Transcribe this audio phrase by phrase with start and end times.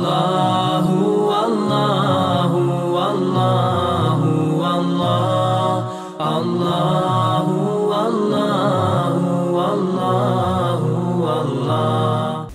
[0.00, 2.62] Allahu, Allahu,
[3.10, 5.74] Allahu, Allah,
[6.20, 7.56] Allahu,
[7.90, 10.90] Allahu, Allahu,
[11.26, 12.48] Allah.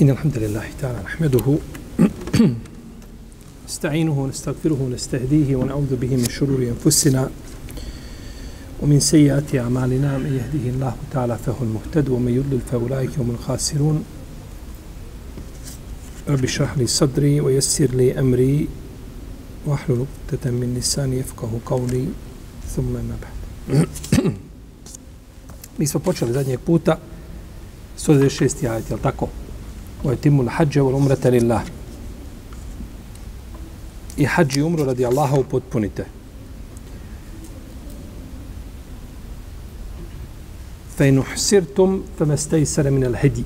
[0.00, 1.46] إن الحمد لله تعالى نحمده
[3.68, 7.30] نستعينه ونستغفره ونستهديه ونعوذ به من شرور أنفسنا
[8.82, 14.04] ومن سيئات أعمالنا من يهده الله تعالى فهو المهتد ومن يضلل فأولئك هم الخاسرون
[16.28, 18.68] رب اشرح لي صدري ويسر لي أمري
[19.66, 22.06] واحلل عقدة من لساني يفقه قولي
[22.76, 23.40] ثم ما بعد
[25.78, 26.98] Mi smo počeli zadnjeg puta
[27.98, 28.66] 196.
[28.68, 29.28] ajet, je li tako?
[30.02, 31.62] Ovo je timul hađa vol umrata lillah.
[34.16, 36.19] I hađi umru radi Allaha upotpunite.
[41.00, 43.44] Fe in uhsirtum fe me min hedi.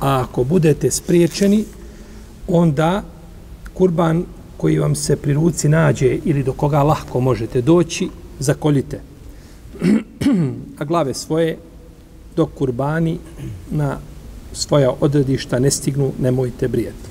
[0.00, 1.64] A ako budete spriječeni,
[2.48, 3.02] onda
[3.74, 4.24] kurban
[4.56, 9.00] koji vam se pri ruci nađe ili do koga lahko možete doći, zakoljite.
[10.78, 11.58] A glave svoje,
[12.36, 13.18] dok kurbani
[13.70, 13.98] na
[14.52, 17.08] svoja odredišta ne stignu, nemojte brijeti.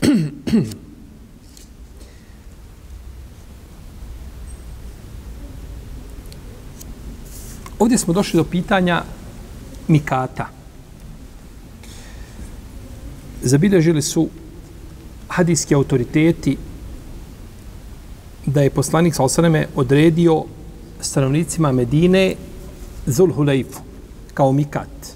[7.80, 9.02] Ovdje smo došli do pitanja
[9.88, 10.46] mikata.
[13.42, 14.28] Zabilježili su
[15.28, 16.56] hadijski autoriteti
[18.46, 20.44] da je poslanik sa osaneme odredio
[21.00, 22.34] stanovnicima Medine
[23.06, 23.80] Zulhulejfu
[24.34, 25.14] kao mikat.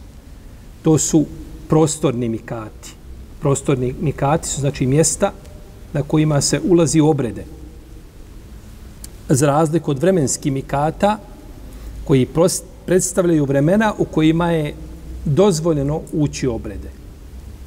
[0.83, 1.27] To su
[1.69, 2.95] prostorni mikati.
[3.41, 5.33] Prostorni mikati su znači mjesta
[5.93, 7.45] na kojima se ulazi u obrede.
[9.29, 11.19] Za razliku od vremenskih mikata,
[12.05, 12.29] koji
[12.87, 14.75] predstavljaju vremena u kojima je
[15.25, 16.91] dozvoljeno ući obrede.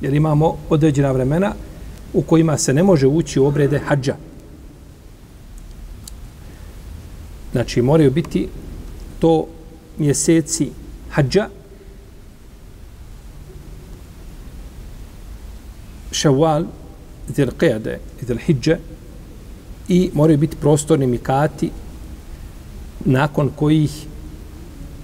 [0.02, 1.54] Jer imamo određena vremena
[2.14, 4.16] u kojima se ne može ući obrede hađa.
[7.52, 8.48] Znači, moraju biti
[9.20, 9.48] to
[9.98, 10.70] mjeseci
[11.10, 11.50] hađa,
[16.12, 16.66] ševal,
[17.36, 18.78] zil qijade, zil hijđe,
[19.90, 21.72] i moraju biti prostorni mikati
[23.06, 24.07] nakon kojih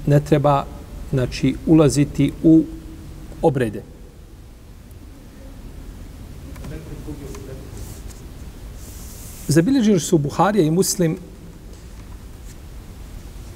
[0.06, 0.66] ne treba
[1.12, 2.64] znači ulaziti u
[3.41, 3.84] obrede.
[9.47, 11.18] Zabilježili su Buharija i Muslim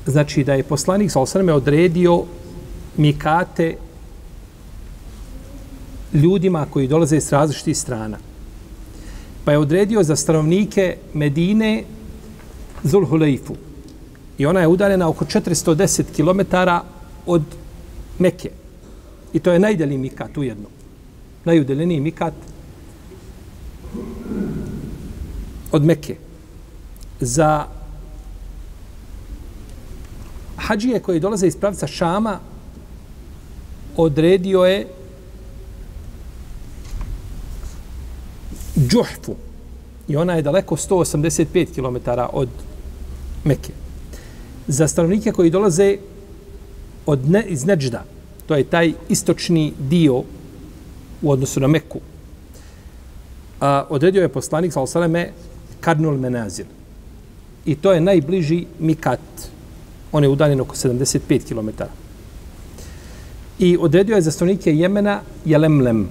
[0.05, 2.23] znači da je poslanik sa osrme odredio
[2.97, 3.75] mikate
[6.13, 8.17] ljudima koji dolaze iz različitih strana.
[9.45, 11.83] Pa je odredio za stanovnike Medine
[12.83, 13.55] Zulhulejfu,
[14.37, 16.55] I ona je udaljena oko 410 km
[17.25, 17.43] od
[18.19, 18.49] Mekke.
[19.33, 20.69] I to je najdelji mikat ujedno.
[21.45, 22.33] Najudaljeniji mikat
[25.71, 26.15] od Mekke.
[27.19, 27.65] Za
[30.57, 32.39] hađije koji dolaze iz pravca Šama
[33.97, 34.87] odredio je
[38.77, 39.35] Džuhfu.
[40.07, 42.49] I ona je daleko 185 km od
[43.43, 43.86] Mekke
[44.67, 45.97] za stanovnike koji dolaze
[47.05, 48.03] od ne, iz Neđda,
[48.45, 50.23] to je taj istočni dio
[51.21, 51.99] u odnosu na Meku,
[53.59, 55.31] a, odredio je poslanik sa Osaleme
[55.79, 56.65] Karnul Menazir.
[57.65, 59.19] I to je najbliži Mikat.
[60.11, 61.83] On je udaljen oko 75 km.
[63.59, 66.07] I odredio je za stanovnike Jemena Jelemlem.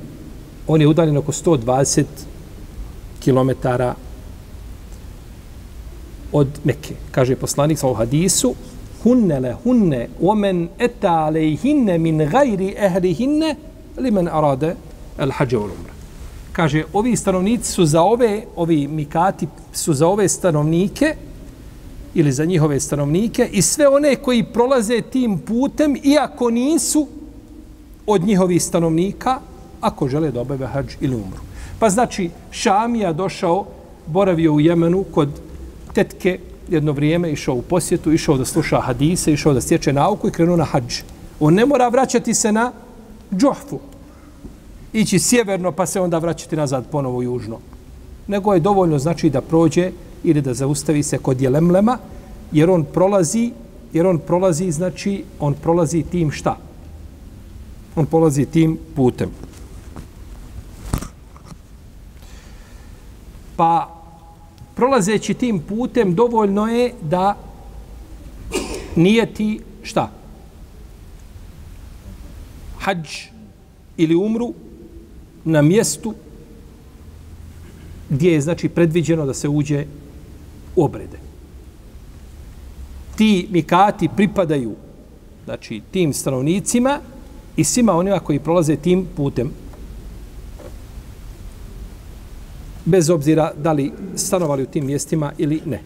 [0.66, 2.04] On je udaljen oko 120
[3.24, 3.50] km
[6.36, 6.94] od Mekke.
[7.10, 8.52] Kaže poslanik sa hadisu,
[9.02, 13.54] hunne le hunne, omen eta alejhinne min gajri ehrihinne,
[13.96, 14.74] li men arade
[15.18, 15.94] el hađe umra.
[16.52, 21.14] Kaže, ovi stanovnici su za ove, ovi mikati su za ove stanovnike,
[22.14, 27.06] ili za njihove stanovnike, i sve one koji prolaze tim putem, iako nisu
[28.06, 29.38] od njihovih stanovnika,
[29.80, 31.40] ako žele da obave hađ ili umru.
[31.78, 33.66] Pa znači, Šamija došao,
[34.06, 35.28] boravio u Jemenu kod
[35.96, 36.38] tetke
[36.68, 40.56] jedno vrijeme išao u posjetu, išao da sluša hadise, išao da stječe nauku i krenuo
[40.56, 41.00] na hađ.
[41.40, 42.72] On ne mora vraćati se na
[43.32, 43.78] džohfu.
[44.92, 47.58] Ići sjeverno pa se onda vraćati nazad ponovo južno.
[48.26, 49.90] Nego je dovoljno znači da prođe
[50.24, 51.98] ili da zaustavi se kod jelemlema
[52.52, 53.50] jer on prolazi
[53.92, 56.56] jer on prolazi znači on prolazi tim šta?
[57.96, 59.30] On prolazi tim putem.
[63.56, 63.95] Pa
[64.76, 67.38] prolazeći tim putem dovoljno je da
[68.96, 70.10] nije ti šta?
[72.78, 73.10] Hadž
[73.96, 74.54] ili umru
[75.44, 76.14] na mjestu
[78.08, 79.84] gdje je znači predviđeno da se uđe
[80.76, 81.18] u obrede.
[83.16, 84.74] Ti mikati pripadaju
[85.44, 87.00] znači tim stanovnicima
[87.56, 89.50] i svima onima koji prolaze tim putem
[92.86, 95.80] bez obzira da li stanovali u tim mjestima ili ne.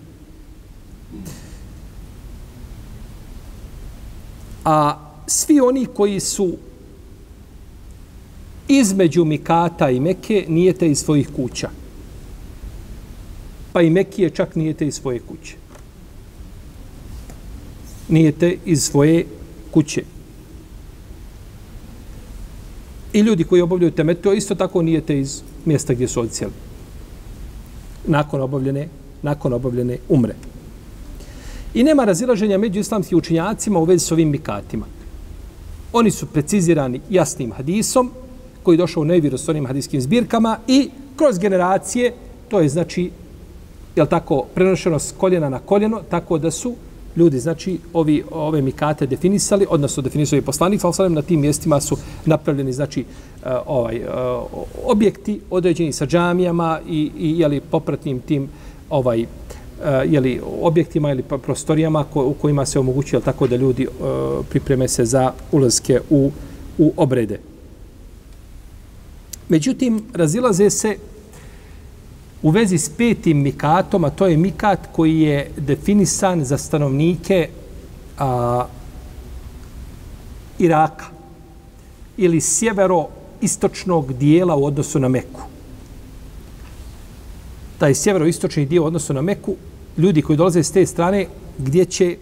[4.64, 6.56] A svi oni koji su
[8.69, 11.70] između Mikata i Meke nijete iz svojih kuća.
[13.73, 15.55] Pa i Mekije čak nijete iz svoje kuće.
[18.08, 19.26] Nijete iz svoje
[19.70, 20.03] kuće.
[23.12, 26.69] I ljudi koji obavljaju temetu, isto tako nijete iz mjesta gdje su odcijeli.
[28.06, 28.88] Nakon obavljene,
[29.23, 30.35] nakon obavljene umre.
[31.75, 34.87] I nema razilaženja među islamskim učinjacima u vezi s ovim mikatima.
[35.93, 38.11] Oni su precizirani jasnim hadisom,
[38.62, 42.14] koji je došao u nevjerostojnim hadijskim zbirkama i kroz generacije,
[42.49, 43.11] to je znači,
[43.97, 46.75] je tako, prenošeno s koljena na koljeno, tako da su
[47.16, 51.96] ljudi, znači, ovi, ove mikate definisali, odnosno definisali poslanik, ali na tim mjestima su
[52.26, 54.06] napravljeni, znači, eh, ovaj, eh,
[54.84, 58.48] objekti određeni sa džamijama i, i jeli, popratnim tim
[58.90, 59.26] ovaj, eh,
[60.06, 63.86] jeli, objektima ili pa prostorijama ko, u kojima se omogućuje tako da ljudi
[64.48, 66.30] pripreme se za ulazke u,
[66.78, 67.40] u obrede.
[69.48, 70.96] Međutim, razilaze se
[72.42, 77.48] u vezi s petim mikatom, a to je mikat koji je definisan za stanovnike
[78.19, 78.66] a,
[80.58, 81.04] Iraka
[82.16, 85.40] ili sjevero-istočnog dijela u odnosu na Meku.
[87.78, 89.56] Taj sjevero-istočni dio u odnosu na Meku,
[89.98, 91.26] ljudi koji dolaze s te strane,
[91.58, 92.16] gdje će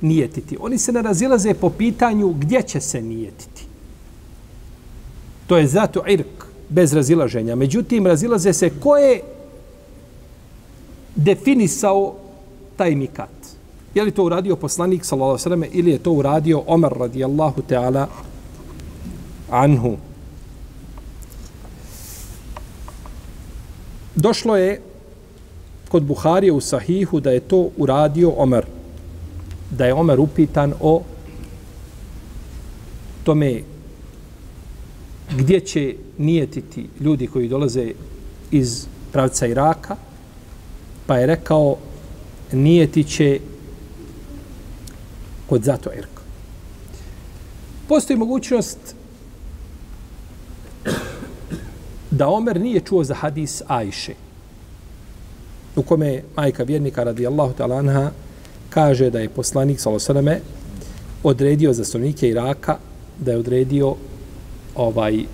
[0.00, 0.56] nijetiti?
[0.60, 3.66] Oni se ne razilaze po pitanju gdje će se nijetiti.
[5.46, 7.54] To je zato irk, bez razilaženja.
[7.54, 9.20] Međutim, razilaze se ko je
[11.16, 12.14] definisao
[12.76, 13.30] taj mikat.
[13.94, 18.08] Je li to uradio poslanik, sallallahu sallam, ili je to uradio Omer, radijallahu ta'ala,
[19.50, 19.96] anhu.
[24.14, 24.80] Došlo je
[25.88, 28.66] kod Buharije u Sahihu da je to uradio Omer.
[29.70, 31.02] Da je Omer upitan o
[33.24, 33.62] tome
[35.38, 37.92] gdje će nijetiti ljudi koji dolaze
[38.50, 39.96] iz pravca Iraka,
[41.06, 41.76] pa je rekao
[42.52, 43.40] nijeti će
[45.46, 46.22] kod zato Irka.
[47.88, 48.78] Postoji mogućnost
[52.10, 54.14] da Omer nije čuo za hadis Ajše,
[55.76, 58.10] u kome majka vjernika radijallahu ta'ala anha
[58.70, 60.40] kaže da je poslanik sallallahu
[61.22, 62.78] odredio za stanovnike Iraka
[63.18, 63.94] da je odredio
[64.74, 65.24] ovaj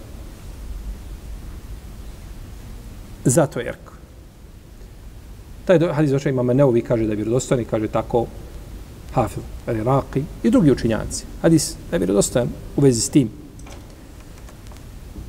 [3.24, 3.91] zato jerk.
[5.64, 8.26] Taj hadis došao imama Neovi kaže da je vjerodostojan kaže tako
[9.12, 11.24] Hafil, Raki i drugi učinjanci.
[11.42, 13.30] Hadis da je vjerodostojan u vezi s tim.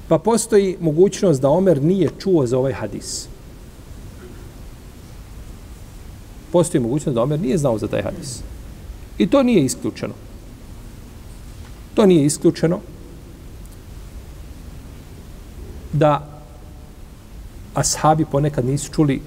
[0.07, 3.27] Pa postoji mogućnost da Omer nije čuo za ovaj hadis.
[6.51, 8.39] Postoji mogućnost da Omer nije znao za taj hadis.
[9.17, 10.13] I to nije isključeno.
[11.93, 12.79] To nije isključeno
[15.93, 16.41] da
[17.73, 19.21] ashabi ponekad nisu čuli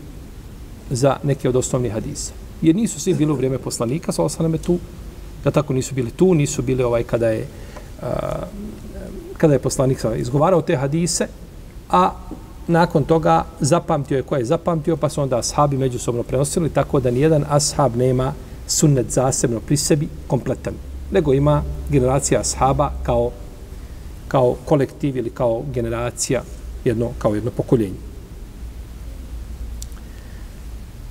[0.91, 2.33] za neke od osnovnih hadisa.
[2.63, 4.79] Jer nisu svi bili u vrijeme poslanika, sa osaname tu,
[5.45, 7.47] da tako nisu bili tu, nisu bili ovaj kada je,
[8.03, 8.07] a,
[9.37, 11.27] kada je poslanik izgovarao te hadise,
[11.91, 12.11] a
[12.67, 17.11] nakon toga zapamtio je ko je zapamtio, pa su onda ashabi međusobno prenosili, tako da
[17.11, 18.33] nijedan ashab nema
[18.67, 20.75] sunnet zasebno pri sebi kompletan,
[21.11, 23.31] nego ima generacija ashaba kao
[24.29, 26.43] kao kolektiv ili kao generacija,
[26.85, 28.16] jedno, kao jedno pokoljenje.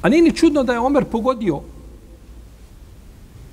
[0.05, 1.61] A nije ni čudno da je Omer pogodio,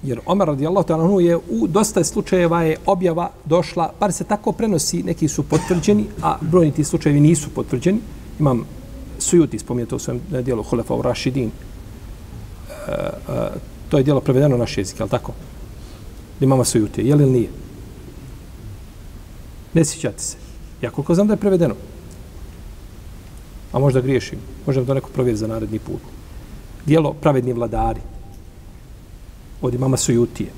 [0.03, 5.03] jer Omer radijallahu ta'ala je u dosta slučajeva je objava došla, bar se tako prenosi,
[5.03, 8.01] neki su potvrđeni, a brojni ti slučajevi nisu potvrđeni.
[8.41, 8.67] Imam
[9.19, 11.49] Sujuti, spominjete u svojem dijelu Hulefa u Rašidin.
[11.49, 13.49] E, e,
[13.89, 15.33] to je dijelo prevedeno na naš jezik, je li tako?
[16.41, 17.49] Imama Sujuti, je li nije?
[19.75, 20.37] Ne sjećate se.
[20.83, 21.75] Ja koliko znam da je prevedeno.
[23.73, 24.39] A možda griješim.
[24.67, 26.01] Možda to neko provjeri za naredni put.
[26.87, 28.01] Dijelo pravedni vladari.
[29.62, 30.49] Od imama Sujutije.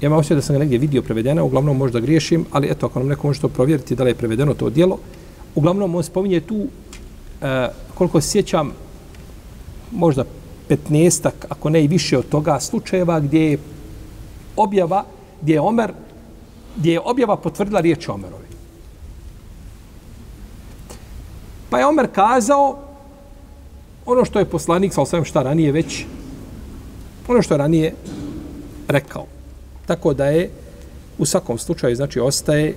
[0.00, 2.98] Ja imam osjećaj da sam ga negdje vidio prevedena, uglavnom možda griješim, ali eto, ako
[2.98, 4.98] nam neko može to provjeriti da li je prevedeno to dijelo,
[5.54, 6.66] uglavnom on spominje tu,
[7.42, 8.72] e, koliko sjećam,
[9.92, 10.24] možda
[10.68, 13.58] 15 ako ne i više od toga slučajeva gdje je
[14.56, 15.04] objava,
[15.42, 15.92] gdje je Omer
[16.76, 18.46] gdje je objava potvrdila riječ Omerovi.
[21.70, 22.78] Pa je Omer kazao
[24.06, 26.04] ono što je poslanik, sa osvijem šta ranije već,
[27.28, 27.94] ono što je ranije
[28.88, 29.26] rekao.
[29.86, 30.50] Tako da je
[31.18, 32.74] u svakom slučaju, znači, ostaje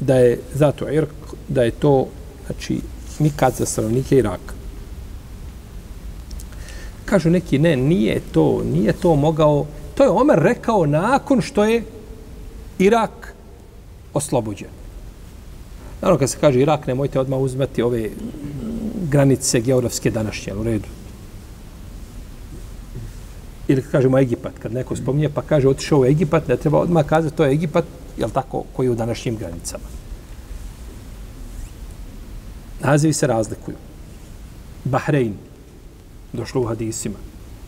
[0.00, 1.10] da je zato Irk,
[1.48, 2.06] da je to,
[2.46, 2.80] znači,
[3.18, 4.54] nikad za stanovnike Iraka.
[7.04, 11.82] Kažu neki, ne, nije to, nije to mogao, to je Omer rekao nakon što je
[12.78, 13.34] Irak
[14.14, 14.68] oslobođen.
[16.00, 18.10] Naravno, kad se kaže Irak, nemojte odmah uzmati ove
[19.10, 20.88] granice geografske današnje, u redu.
[23.68, 27.36] Ili kažemo Egipat, kad neko spominje, pa kaže otišao u Egipat, ne treba odmah kazati
[27.36, 27.84] to je Egipat,
[28.18, 29.84] jel tako, koji je u današnjim granicama.
[32.80, 33.76] Nazivi se razlikuju.
[34.84, 35.34] Bahrein,
[36.32, 37.18] došlo u hadisima.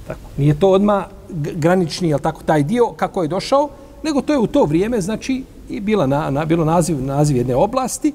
[0.06, 0.30] Tako.
[0.36, 1.06] Nije to odma
[1.54, 3.68] granični, jel tako, taj dio kako je došao,
[4.04, 7.54] nego to je u to vrijeme, znači, i bila na, na, bilo naziv, naziv jedne
[7.54, 8.12] oblasti.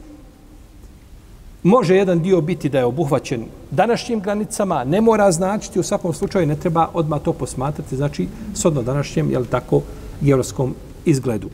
[1.66, 6.48] Može jedan dio biti da je obuhvaćen današnjim granicama, ne mora značiti, u svakom slučaju
[6.48, 9.82] ne treba odmah to posmatrati, znači, sodno današnjem, jel tako,
[10.22, 11.50] geografskom izgledu.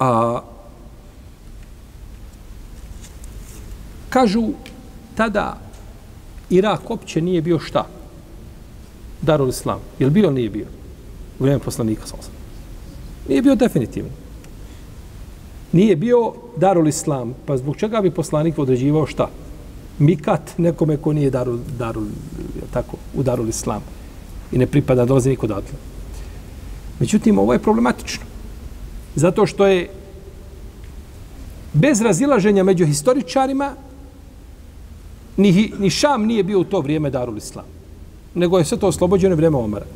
[0.00, 0.40] A,
[4.08, 4.48] kažu,
[5.14, 5.58] tada
[6.50, 7.86] Irak opće nije bio šta?
[9.22, 9.80] Darul Islam.
[9.98, 10.66] Je li bio ili nije bio?
[11.38, 12.16] U vrijeme poslanika sa
[13.28, 14.23] Nije bio definitivno.
[15.74, 17.34] Nije bio Darul Islam.
[17.46, 19.28] Pa zbog čega bi poslanik određivao šta?
[19.98, 22.06] Mikat nekome ko nije Darul, darul
[22.70, 23.82] tako, u Darul Islam.
[24.52, 25.78] I ne pripada, dolazi niko odatle.
[27.00, 28.24] Međutim, ovo je problematično.
[29.16, 29.90] Zato što je
[31.72, 33.72] bez razilaženja među historičarima
[35.36, 37.66] ni, ni Šam nije bio u to vrijeme Darul Islam.
[38.34, 39.86] Nego je sve to oslobođeno vrijeme Omara.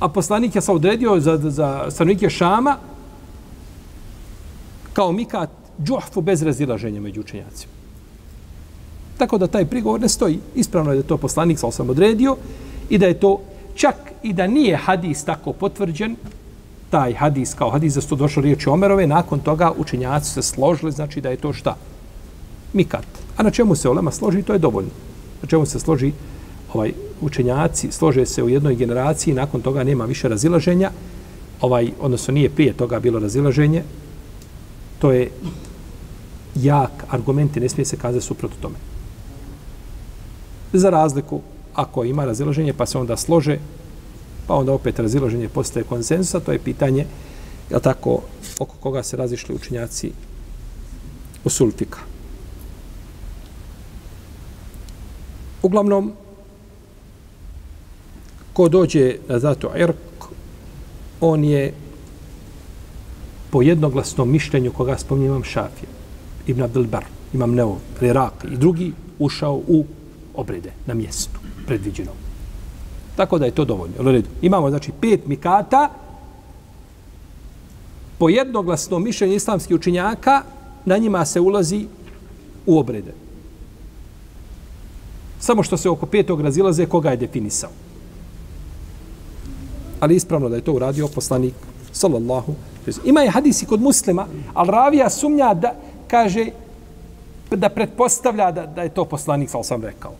[0.00, 2.76] A poslanik je se odredio za, za stanovnike Šama
[4.98, 5.50] kao Mikat
[5.84, 7.72] džuhfu bez razilaženja među učenjacima.
[9.18, 10.40] Tako da taj prigovor ne stoji.
[10.54, 12.36] Ispravno je da to poslanik sa sam odredio
[12.90, 13.38] i da je to
[13.74, 16.16] čak i da nije hadis tako potvrđen,
[16.90, 21.20] taj hadis kao hadis za sto došlo riječi Omerove, nakon toga učenjaci se složili, znači
[21.20, 21.76] da je to šta?
[22.72, 23.06] Mikat.
[23.36, 24.90] A na čemu se olema složi, to je dovoljno.
[25.42, 26.12] Na čemu se složi
[26.74, 30.90] ovaj učenjaci, slože se u jednoj generaciji, nakon toga nema više razilaženja,
[31.60, 33.82] ovaj, odnosno nije prije toga bilo razilaženje,
[34.98, 35.30] to je
[36.54, 38.76] jak argument i ne smije se kazati suprot tome.
[40.72, 41.40] Za razliku,
[41.74, 43.58] ako ima razilaženje, pa se onda slože,
[44.46, 47.06] pa onda opet razilaženje postaje konsensusa, to je pitanje,
[47.70, 48.22] je tako,
[48.58, 50.12] oko koga se razišli učenjaci
[51.44, 51.98] u sulfika.
[55.62, 56.12] Uglavnom,
[58.52, 60.24] ko dođe na zato Irk,
[61.20, 61.74] on je
[63.50, 65.88] po jednoglasnom mišljenju koga spominje imam Šafije,
[66.46, 69.84] Ibn Abdelbar, imam Neo, Irak i drugi ušao u
[70.34, 72.10] obrede na mjestu predviđeno.
[73.16, 74.22] Tako da je to dovoljno.
[74.42, 75.90] Imamo znači pet mikata
[78.18, 80.42] po jednoglasnom mišljenju islamskih učinjaka
[80.84, 81.86] na njima se ulazi
[82.66, 83.14] u obrede.
[85.40, 87.70] Samo što se oko petog razilaze, koga je definisao.
[90.00, 91.54] Ali ispravno da je to uradio poslanik,
[91.92, 92.54] sallallahu
[93.04, 95.74] Ima je hadisi kod muslima, ali ravija sumnja da
[96.08, 96.46] kaže
[97.50, 100.12] da pretpostavlja da, da je to poslanik, sal sam rekao.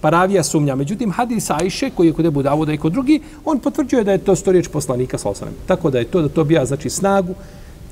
[0.00, 0.74] Pa ravija sumnja.
[0.74, 4.18] Međutim, hadis Ajše, koji je kod Ebu Davuda i kod drugi, on potvrđuje da je
[4.18, 7.34] to sto riječ poslanika, sal sam Tako da je to, da to bija, znači, snagu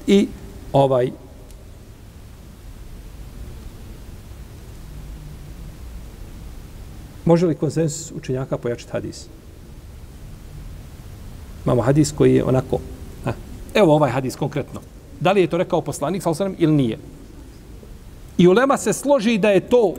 [0.06, 0.28] i
[0.72, 1.10] ovaj
[7.26, 9.26] Može li konsensus učenjaka pojačati hadis?
[11.64, 12.78] Imamo hadis koji je onako.
[13.76, 14.80] Evo ovaj hadis konkretno.
[15.20, 16.98] Da li je to rekao poslanik sa osanem ili nije?
[18.38, 19.94] I ulema se složi da je to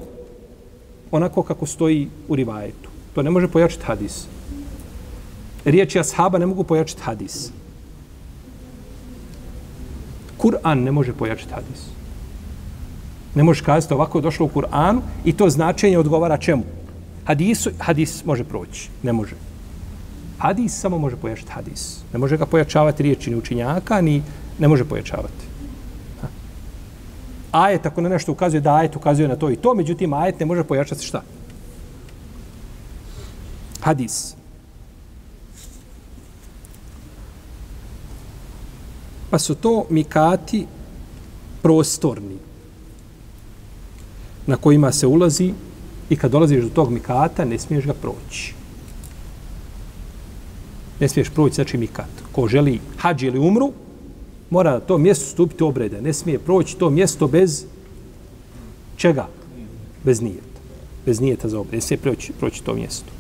[1.12, 2.90] onako kako stoji u rivajetu.
[3.16, 4.26] To ne može pojačati hadis.
[5.66, 7.52] Riječi ashaba ne mogu pojačati hadis.
[10.38, 11.86] Kur'an ne može pojačati hadis.
[13.36, 16.64] Ne možeš kazati ovako je došlo u Kur'anu i to značenje odgovara čemu?
[17.28, 18.90] hadisu, hadis može proći.
[19.04, 19.36] Ne može.
[20.38, 22.00] Hadis samo može pojačati hadis.
[22.14, 24.24] Ne može ga pojačavati riječi ni učinjaka, ni
[24.60, 25.48] ne može pojačavati.
[27.52, 30.46] Ajet, ako na nešto ukazuje, da ajet ukazuje na to i to, međutim, ajet ne
[30.46, 31.24] može pojačati šta?
[33.82, 34.36] Hadis.
[39.30, 40.68] Pa su to mikati
[41.62, 42.38] prostorni
[44.48, 45.54] na kojima se ulazi
[46.10, 48.54] I kad dolaziš do tog mikata, ne smiješ ga proći.
[51.00, 52.10] Ne smiješ proći, znači mikat.
[52.32, 53.72] ko želi hađ ili umru,
[54.50, 56.02] mora na to mjesto stupiti u obrede.
[56.02, 57.66] Ne smije proći to mjesto bez
[58.96, 59.28] čega?
[60.04, 60.60] Bez nijeta.
[61.06, 61.78] Bez nijeta za obrede.
[61.78, 63.12] Ne smije proći, proći to mjesto.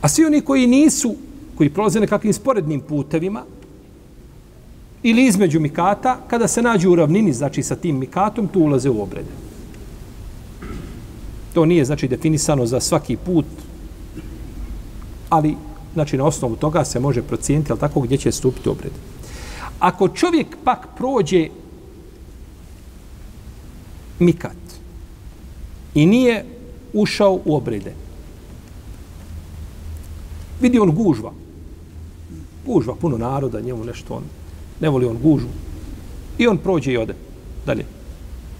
[0.00, 1.14] A svi oni koji nisu,
[1.54, 3.44] koji prolaze nekakvim sporednim putevima,
[5.02, 9.02] ili između mikata, kada se nađu u ravnini, znači sa tim mikatom, tu ulaze u
[9.02, 9.30] obrede.
[11.54, 13.46] To nije, znači, definisano za svaki put,
[15.28, 15.56] ali,
[15.94, 18.92] znači, na osnovu toga se može procijeniti, ali tako, gdje će stupiti obred.
[19.78, 21.48] Ako čovjek pak prođe
[24.18, 24.56] mikat
[25.94, 26.44] i nije
[26.92, 27.94] ušao u obrede,
[30.60, 31.32] vidi on gužva,
[32.66, 34.22] gužva, puno naroda, njemu nešto on
[34.80, 35.48] ne voli on gužvu,
[36.38, 37.14] I on prođe i ode.
[37.66, 37.84] Dalje.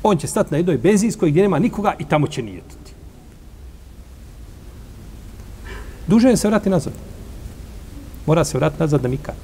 [0.03, 2.43] On će stati na jednoj benzinskoj gdje nema nikoga i tamo će
[6.09, 6.93] Duže se vrati nazad.
[8.27, 9.37] Mora se vratiti nazad na mikat.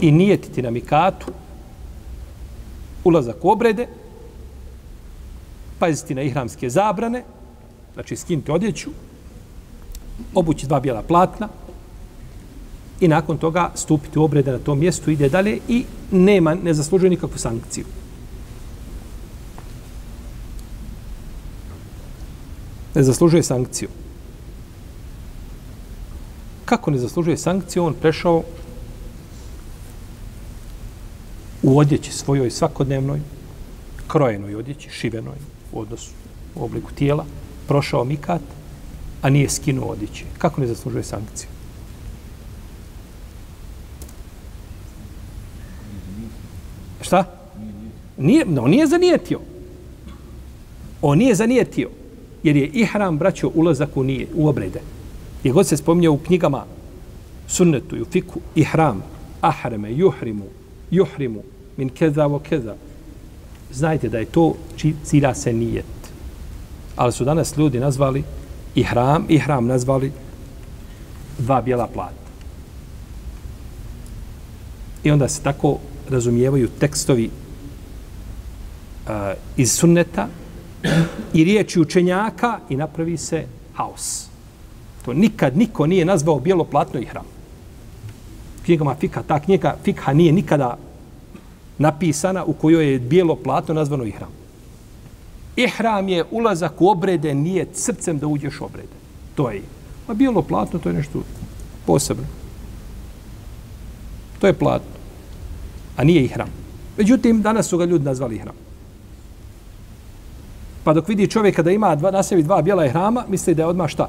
[0.00, 1.26] I nijetiti na mikatu
[3.04, 3.86] ulazak u obrede,
[5.78, 7.24] paziti na ihramske zabrane,
[7.94, 8.90] znači skinuti odjeću,
[10.34, 11.48] obući dva bijela platna,
[13.00, 17.10] i nakon toga stupiti u obrede na tom mjestu, ide dalje i nema, ne zaslužuje
[17.10, 17.84] nikakvu sankciju.
[22.94, 23.88] Ne zaslužuje sankciju.
[26.70, 27.84] Kako ne zaslužuje sankciju?
[27.84, 28.42] On prešao
[31.62, 33.20] u odjeći svojoj svakodnevnoj,
[34.06, 35.34] krojenoj odjeći, šivenoj
[35.72, 36.10] u odnosu
[36.54, 37.24] u obliku tijela,
[37.68, 38.40] prošao mikat,
[39.22, 40.24] a nije skinuo odjeće.
[40.38, 41.48] Kako ne zaslužuje sankciju?
[47.00, 47.24] Šta?
[48.18, 49.40] Nije, no, nije zanijetio.
[51.02, 51.90] On nije zanijetio.
[52.42, 54.80] Jer je ihram braćo ulazak u, nije, u obrede.
[55.40, 56.64] Gdje god se spominje u knjigama
[57.48, 59.02] sunnetu i u fiku ihram,
[59.40, 60.46] ahreme, juhrimu,
[60.90, 61.42] juhrimu,
[61.76, 62.74] min keza vo keza.
[63.72, 64.54] Znajte da je to
[65.04, 65.84] cilja se nijet.
[66.96, 68.22] Ali su danas ljudi nazvali
[68.74, 70.12] ihram, ihram nazvali
[71.38, 72.14] dva bijela plata.
[75.04, 75.78] I onda se tako
[76.10, 77.30] razumijevaju tekstovi
[79.06, 79.12] uh,
[79.56, 80.28] iz sunneta
[81.34, 84.29] i riječi učenjaka i napravi se haos.
[85.04, 87.06] To nikad niko nije nazvao bijelo platno i.
[88.64, 90.76] Knjigama Fikha, ta knjiga Fikha nije nikada
[91.78, 94.30] napisana u kojoj je bijelo platno nazvano ihram.
[95.56, 98.96] Ihram je ulazak u obrede, nije srcem da uđeš u obrede.
[99.34, 99.62] To je.
[100.08, 101.22] A bijelo platno to je nešto
[101.86, 102.24] posebno.
[104.40, 105.00] To je platno
[106.00, 106.48] a nije ihram.
[106.96, 108.54] Međutim, danas su ga ljudi nazvali ihram.
[110.84, 113.66] Pa dok vidi čovjeka da ima dva, na sebi dva bijela ihrama, misli da je
[113.66, 114.08] odmah šta?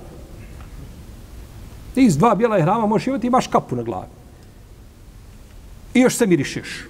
[1.95, 4.07] Ti iz dva bijela ihrama možeš imati, imaš kapu na glavi.
[5.93, 6.87] I još se mirišeš.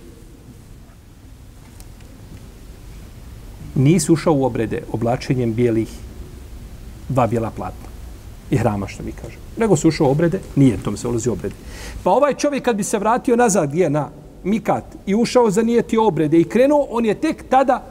[3.76, 5.90] Nisi ušao u obrede oblačenjem bijelih
[7.10, 7.90] dva bijela platna.
[8.52, 9.40] I hrama, što mi kažem.
[9.58, 11.56] Nego se ušao u obrede, nije tom se ulazi u obrede.
[12.04, 14.10] Pa ovaj čovjek kad bi se vratio nazad, gdje na
[14.44, 17.84] mikat i ušao za nijeti obrede i krenuo, on je tek tada,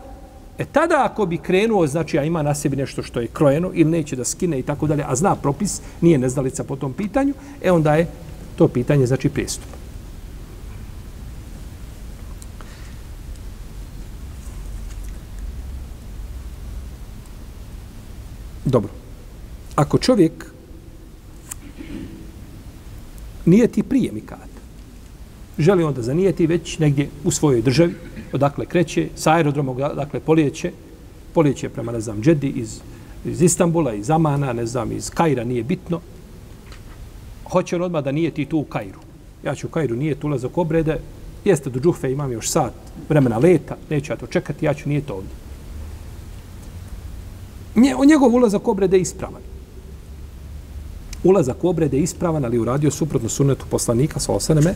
[0.60, 3.90] e tada ako bi krenuo, znači a ima na sebi nešto što je krojeno ili
[3.90, 7.72] neće da skine i tako dalje, a zna propis, nije nezdalica po tom pitanju, e
[7.72, 8.06] onda je
[8.56, 9.68] to pitanje, znači pristup.
[18.64, 18.90] Dobro.
[19.74, 20.46] Ako čovjek
[23.46, 24.60] nije ti prije mikata,
[25.58, 27.94] želi onda zanijeti već negdje u svojoj državi,
[28.32, 30.72] odakle kreće, sa aerodromom, dakle polijeće,
[31.34, 32.80] polijeće prema, ne znam, Džedi iz,
[33.24, 36.00] iz Istambula, iz Amana, ne znam, iz Kaira, nije bitno.
[37.44, 38.98] Hoće on odmah da nije ti tu u Kairu.
[39.44, 40.98] Ja ću u Kairu, nije tu ulazak obrede,
[41.44, 42.72] jeste do Džufe, imam još sat
[43.08, 45.30] vremena leta, neću ja to čekati, ja ću nije to ovdje.
[47.76, 49.42] Nje, njegov ulazak obrede je ispravan.
[51.24, 54.74] Ulazak obrede je ispravan, ali uradio suprotno sunetu poslanika, sa osaneme,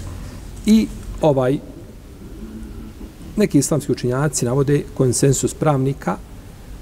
[0.67, 0.89] I
[1.21, 1.59] ovaj
[3.37, 6.17] neki islamski učinjaci navode konsensus pravnika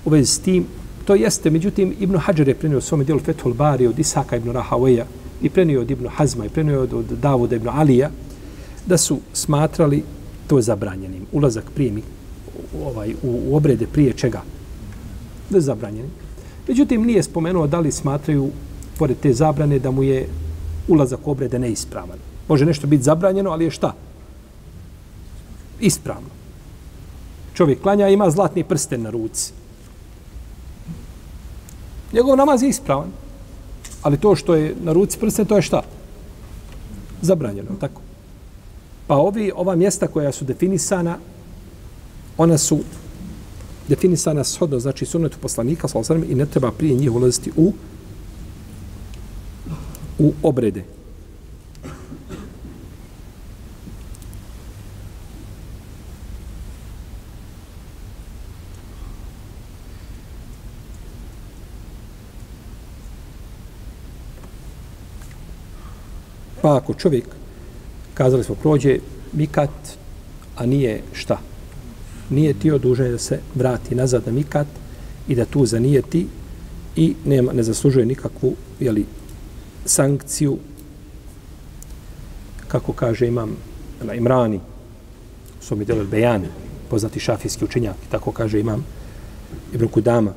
[0.05, 0.67] u vezi s tim.
[1.05, 5.05] To jeste, međutim, Ibn Hajar je prenio svome dijelu Fethul Bari od Isaka ibn Rahawaja
[5.43, 8.11] i prenio od Ibn Hazma i prenio od, od Davuda ibn Alija
[8.87, 10.03] da su smatrali
[10.47, 11.27] to zabranjenim.
[11.33, 12.03] Ulazak prije
[12.85, 14.43] ovaj, u, u obrede prije čega?
[15.51, 16.11] Da je zabranjenim.
[16.69, 18.51] Međutim, nije spomenuo da li smatraju,
[18.99, 20.29] pored te zabrane, da mu je
[20.89, 22.19] ulazak u obrede neispravan.
[22.49, 23.95] Može nešto biti zabranjeno, ali je šta?
[25.81, 26.42] Ispravno.
[27.55, 29.53] Čovjek klanja ima zlatni prsten na ruci.
[32.13, 33.09] Njegov namaz je ispravan.
[34.03, 35.83] Ali to što je na ruci prsten, to je šta?
[37.23, 38.01] Zabranjeno, tako.
[39.07, 41.19] Pa ovi, ova mjesta koja su definisana,
[42.39, 42.79] ona su
[43.89, 47.73] definisana shodno, znači sunnetu poslanika, sallam, i ne treba prije njih ulaziti u
[50.19, 50.85] u obrede.
[66.63, 67.25] Pa ako čovjek,
[68.15, 68.99] kazali smo, prođe
[69.33, 69.71] mikat,
[70.57, 71.39] a nije šta?
[72.31, 74.67] Nije ti odužen da se vrati nazad na mikat
[75.29, 76.27] i da tu zanijeti
[76.97, 79.07] i nema, ne zaslužuje nikakvu jeli,
[79.85, 80.59] sankciju
[82.69, 83.57] kako kaže imam
[84.03, 84.61] na Imrani
[85.61, 86.47] su mi delili Bejani
[86.91, 88.85] poznati šafijski učenjak tako kaže imam
[89.75, 90.33] Ibn Kudama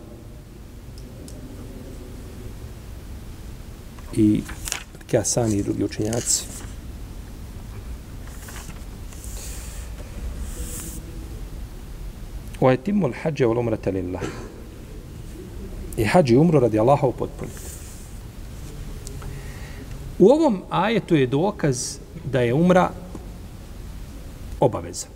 [4.13, 4.41] i
[5.15, 6.43] Kasani i drugi učenjaci
[12.61, 14.23] wa etimul hađe wal umrata lillah
[15.97, 17.59] i hađi umru radi Allaha upotpuniti.
[20.19, 21.97] U ovom ajetu je dokaz
[22.31, 22.91] da je umra
[24.59, 25.07] obaveza.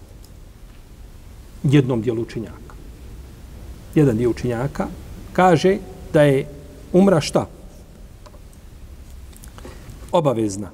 [1.64, 2.76] Jednom dijelu učenjaka.
[3.96, 4.88] Jedan dio učenjaka
[5.34, 5.78] kaže
[6.14, 6.48] da je
[6.94, 7.59] umra šta?
[10.12, 10.72] Obavezna.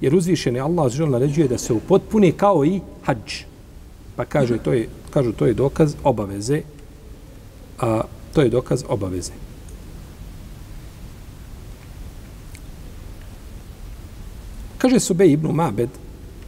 [0.00, 3.44] Jer uzvišeni Allah žel naređuje da se upotpuni kao i hađ.
[4.16, 6.62] Pa kaže, to je, kažu, to je dokaz obaveze.
[7.80, 8.00] A,
[8.34, 9.32] to je dokaz obaveze.
[14.78, 15.90] Kaže Subej ibn Mabed,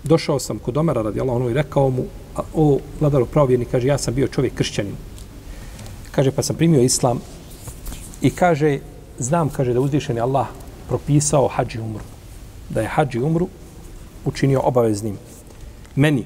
[0.05, 2.05] došao sam kod Omara radi Allah, ono i rekao mu,
[2.55, 4.97] o vladaru pravovjerni, kaže, ja sam bio čovjek kršćanin.
[6.11, 7.21] Kaže, pa sam primio islam
[8.23, 8.79] i kaže,
[9.19, 10.47] znam, kaže, da uzvišen je Allah
[10.93, 12.05] propisao hađi umru.
[12.69, 13.49] Da je hađi umru
[14.25, 15.17] učinio obaveznim.
[15.97, 16.25] Meni.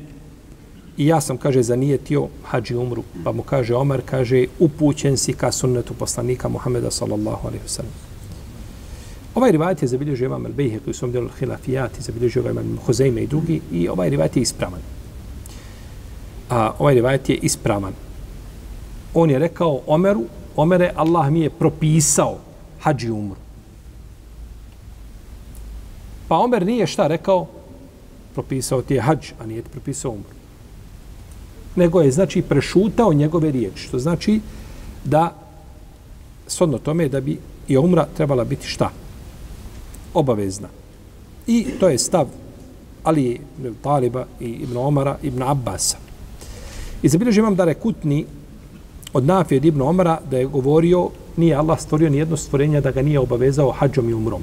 [0.96, 3.02] I ja sam, kaže, zanijetio hađi umru.
[3.24, 7.84] Pa mu kaže Omar, kaže, upućen si ka sunnetu poslanika Muhameda sallallahu alaihi wa.
[9.34, 12.78] Ovaj rivajet je zabilježio Imam Al-Bejhe koji su vam djelo Hilafijat i zabilježio ga Imam
[12.86, 14.80] Huzeyme i drugi i ovaj rivajet je ispravan.
[16.50, 17.92] A ovaj rivajet je ispravan.
[19.14, 20.24] On je rekao Omeru,
[20.56, 22.38] Omere, Allah mi je propisao
[22.80, 23.45] hađi umru.
[26.28, 27.46] Pa Omer nije šta rekao?
[28.34, 30.36] Propisao ti je hađ, a nije ti propisao umru.
[31.76, 33.82] Nego je, znači, prešutao njegove riječi.
[33.82, 34.40] Što znači
[35.04, 35.34] da,
[36.46, 38.90] sodno tome, da bi i umra trebala biti šta?
[40.16, 40.68] obavezna.
[41.46, 42.26] I to je stav
[43.04, 43.40] Ali
[43.82, 45.96] Taliba i ibn Omara ibn Abbasa.
[47.02, 48.24] I zabilježi imam da rekutni
[49.12, 53.02] od Nafije ibn Omara da je govorio nije Allah stvorio ni jedno stvorenje da ga
[53.02, 54.42] nije obavezao hađom i umrom.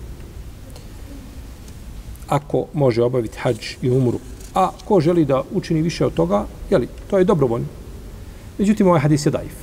[2.33, 4.19] Ako može obaviti hađ i umru.
[4.55, 7.67] A ko želi da učini više od toga, jeli, to je dobrovoljno.
[8.57, 9.53] Međutim, ovaj hadis je daif.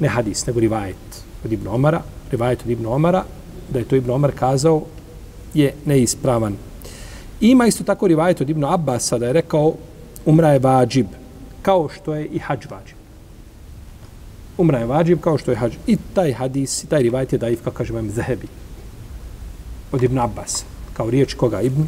[0.00, 2.02] Ne hadis, nego rivajet od Ibn Omara.
[2.30, 3.24] Rivajet od Ibn Omara,
[3.72, 4.82] da je to Ibn Omar kazao
[5.54, 6.56] je neispravan.
[7.40, 9.74] Ima isto tako rivajet od Ibn Abbas da je rekao
[10.26, 11.06] umra je vađib,
[11.62, 12.96] kao što je i hađ vađib.
[14.58, 15.74] Umra je vađib kao što je hađ.
[15.86, 18.46] I taj hadis, i taj rivajet je daif, kako vam, zahebi.
[19.92, 20.64] Od Ibn Abbas.
[20.96, 21.60] Kao riječ koga?
[21.60, 21.86] Ibn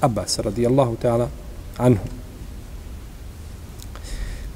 [0.00, 1.28] Abbas, radijallahu ta'ala,
[1.78, 2.04] anhu.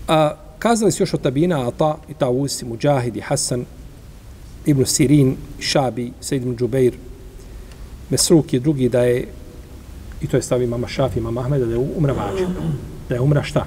[0.09, 3.65] A, kazali su još od tabina Ata i Tawusi, Mujahid i Hasan,
[4.67, 6.95] Ibn Sirin, Šabi, Sejid ibn Džubeir,
[8.11, 9.29] Mesruk i drugi da je,
[10.21, 12.47] i to je stavi mama Šafi, mama Ahmeda, da je umra vađa.
[13.09, 13.67] Da je umra šta?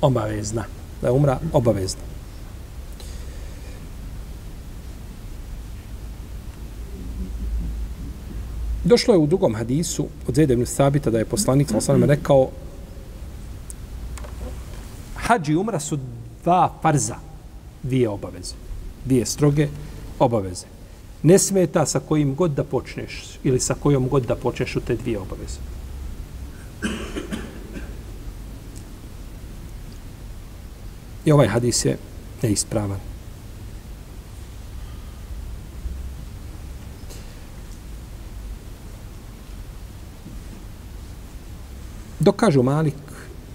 [0.00, 0.64] Obavezna.
[1.00, 2.11] Da je umra obavezna.
[8.84, 12.50] Došlo je u drugom hadisu od Zede ibn Sabita da je poslanik sa osanem rekao
[15.16, 15.98] hađi umra su
[16.42, 17.16] dva farza,
[17.82, 18.54] dvije obaveze.
[19.04, 19.68] Dvije stroge
[20.18, 20.66] obaveze
[21.22, 24.96] ne smeta sa kojim god da počneš ili sa kojom god da počneš u te
[24.96, 25.58] dvije obaveze.
[31.24, 31.98] I ovaj hadis je
[32.42, 33.11] neispravan.
[42.22, 42.94] Dok kažu Malik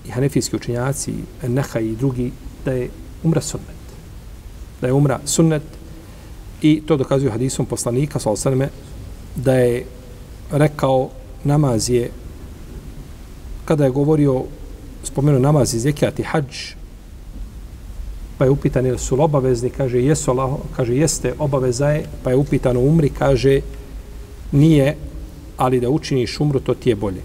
[0.08, 1.14] i hanefijski učenjaci,
[1.48, 2.32] Neha i drugi,
[2.66, 2.90] da je
[3.24, 3.84] umra sunnet.
[4.82, 5.64] Da je umra sunnet,
[6.62, 8.70] I to dokazuju hadisom poslanika, sa osaneme,
[9.36, 9.86] da je
[10.52, 11.10] rekao
[11.44, 12.10] namaz je,
[13.66, 14.44] kada je govorio,
[15.04, 16.74] spomenuo namaz i zekat i hađ,
[18.38, 22.36] pa je upitan jel su obavezni, kaže, jesu Allah, kaže, jeste, obaveza je, pa je
[22.36, 23.62] upitan umri, kaže,
[24.52, 24.96] nije,
[25.58, 27.22] ali da učiniš umru, to ti je bolje.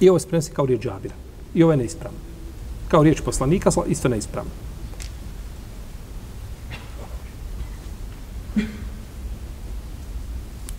[0.00, 1.14] I ovo se prenosi kao riječ džabira.
[1.54, 2.18] I ovo je neispravno.
[2.88, 4.50] Kao riječ poslanika, isto neispravno.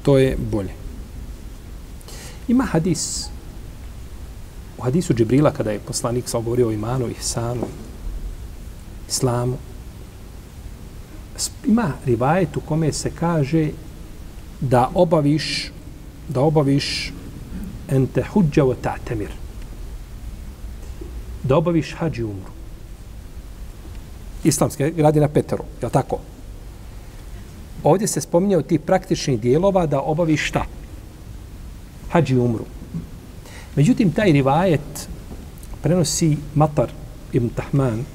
[0.02, 0.74] To je bolje.
[2.48, 3.26] Ima hadis.
[4.78, 7.68] U hadisu Džibrila, kada je poslanik sa govorio o imanu, ihsanu,
[9.10, 9.58] islamu,
[11.66, 13.70] ima rivajet u kome se kaže
[14.62, 15.72] da obaviš
[16.30, 17.14] da obaviš
[17.90, 19.30] ente huđa o ta'temir.
[21.44, 22.52] Da obaviš hađi umru.
[24.44, 26.20] Islamske gradi na Peteru, je li tako?
[27.84, 30.66] Ovdje se spominje o tih praktičnih dijelova da obaviš šta?
[32.12, 32.66] Hađi umru.
[33.76, 35.10] Međutim, taj rivajet
[35.82, 36.92] prenosi Matar
[37.34, 38.06] ibn Tahman,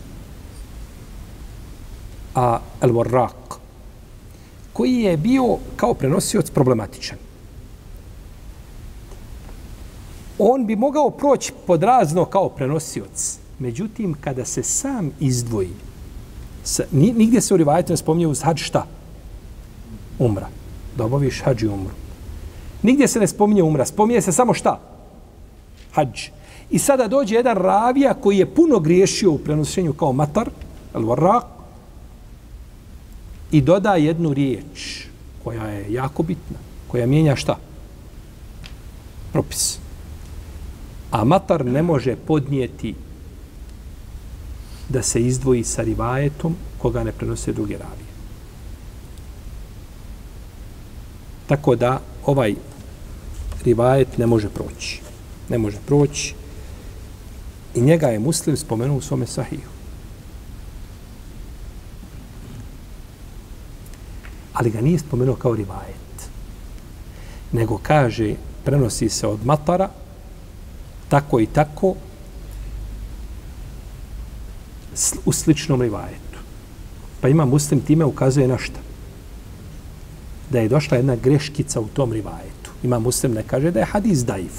[2.35, 3.59] a El Warraq,
[4.73, 7.19] koji je bio kao prenosioc problematičan.
[10.39, 13.39] On bi mogao proći pod razno kao prenosioc.
[13.59, 15.71] Međutim, kada se sam izdvoji,
[16.65, 18.87] sa, nigdje se u rivajetu ne spominje uz hađ šta?
[20.19, 20.49] Umra.
[20.97, 21.95] Da obaviš hađ i umru.
[22.83, 23.87] Nigdje se ne spominje umra.
[23.87, 24.81] Spominje se samo šta?
[25.93, 26.29] Hađ.
[26.71, 30.51] I sada dođe jedan ravija koji je puno griješio u prenošenju kao matar,
[30.93, 31.43] al warraq,
[33.51, 35.07] i doda jednu riječ
[35.45, 37.57] koja je jako bitna, koja mijenja šta?
[39.33, 39.84] Propis.
[41.15, 42.95] A matar ne može podnijeti
[44.89, 48.11] da se izdvoji sa rivajetom koga ne prenose druge ravije.
[51.47, 52.55] Tako da ovaj
[53.65, 55.01] rivajet ne može proći.
[55.49, 56.35] Ne može proći.
[57.75, 59.75] I njega je muslim spomenuo u svome sahiju.
[64.55, 66.29] ali ga nije spomenuo kao rivajet.
[67.53, 69.91] Nego kaže, prenosi se od matara,
[71.15, 71.95] tako i tako,
[75.25, 76.39] u sličnom rivajetu.
[77.21, 78.81] Pa ima muslim time ukazuje na šta?
[80.51, 82.71] Da je došla jedna greškica u tom rivajetu.
[82.83, 84.59] Ima muslim ne kaže da je hadis daif.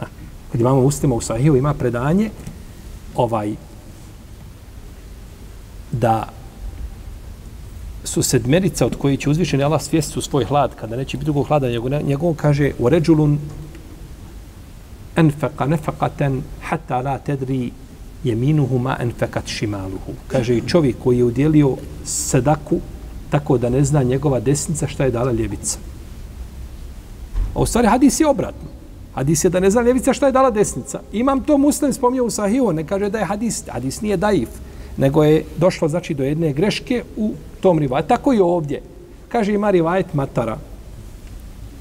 [0.00, 0.06] Ha.
[0.52, 2.30] Kad imamo muslima u sahiju, ima predanje
[3.14, 3.52] ovaj
[5.92, 6.28] da
[8.04, 11.46] su sedmerica od koji će uzvišeni Allah svijesti u svoj hlad, kada neće biti drugog
[11.46, 13.38] hlada, nego njegov kaže u ređulun
[15.16, 17.72] enfeqa nefekaten hata la tedri
[18.24, 20.14] jeminuhu ma enfekat šimaluhu.
[20.28, 22.80] Kaže i čovjek koji je udjelio sedaku
[23.30, 25.78] tako da ne zna njegova desnica šta je dala ljevica.
[27.54, 28.68] A u stvari hadis je obratno.
[29.14, 31.00] Hadis je da ne zna ljevica šta je dala desnica.
[31.12, 34.48] Imam to muslim spomnio u sahiju, ne kaže da je hadis, hadis nije daif
[34.96, 38.08] nego je došlo znači do jedne greške u tom rivajetu.
[38.08, 38.82] Tako i ovdje.
[39.28, 40.58] Kaže ima rivajet Matara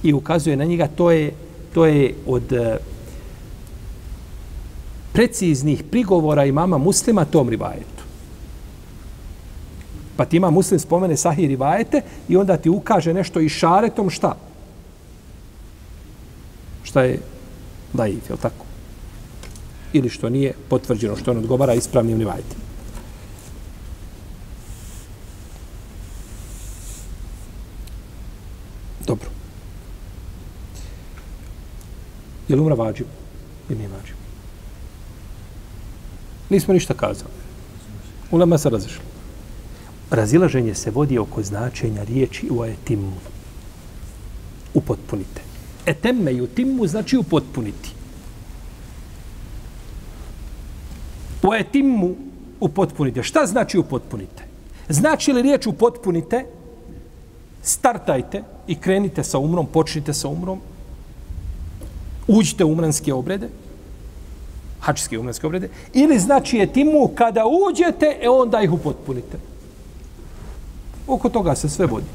[0.04, 1.32] i ukazuje na njega, to je,
[1.74, 2.54] to je od
[5.14, 8.04] preciznih prigovora imama muslima tom rivajetu.
[10.16, 14.36] Pa ti ima muslim spomene sahih rivajete i onda ti ukaže nešto i šaretom šta?
[16.84, 17.20] Šta je
[17.94, 18.66] daif, je tako?
[19.94, 22.62] Ili što nije potvrđeno, što on odgovara ispravnim rivajetima.
[29.08, 29.30] Dobro.
[32.48, 33.06] Je li umra vađiv?
[33.70, 34.21] Ili nije vađiv?
[36.52, 37.32] Nismo ništa kazali.
[38.32, 39.04] Ulema se razišla.
[40.10, 43.12] Razilaženje se vodi oko značenja riječi u etimu.
[44.74, 45.42] Upotpunite.
[45.86, 47.90] Etemme i utimu znači upotpuniti.
[51.44, 52.16] U etimu
[52.60, 53.24] upotpunite.
[53.24, 54.44] Šta znači upotpunite?
[54.90, 56.46] Znači li riječ upotpunite?
[57.64, 60.60] Startajte i krenite sa umrom, počnite sa umrom,
[62.28, 63.50] uđite u umranske obrede,
[64.82, 69.38] hačske umranske obrede, ili znači je timu kada uđete, e onda ih upotpunite.
[71.08, 72.06] Oko toga se sve vodi.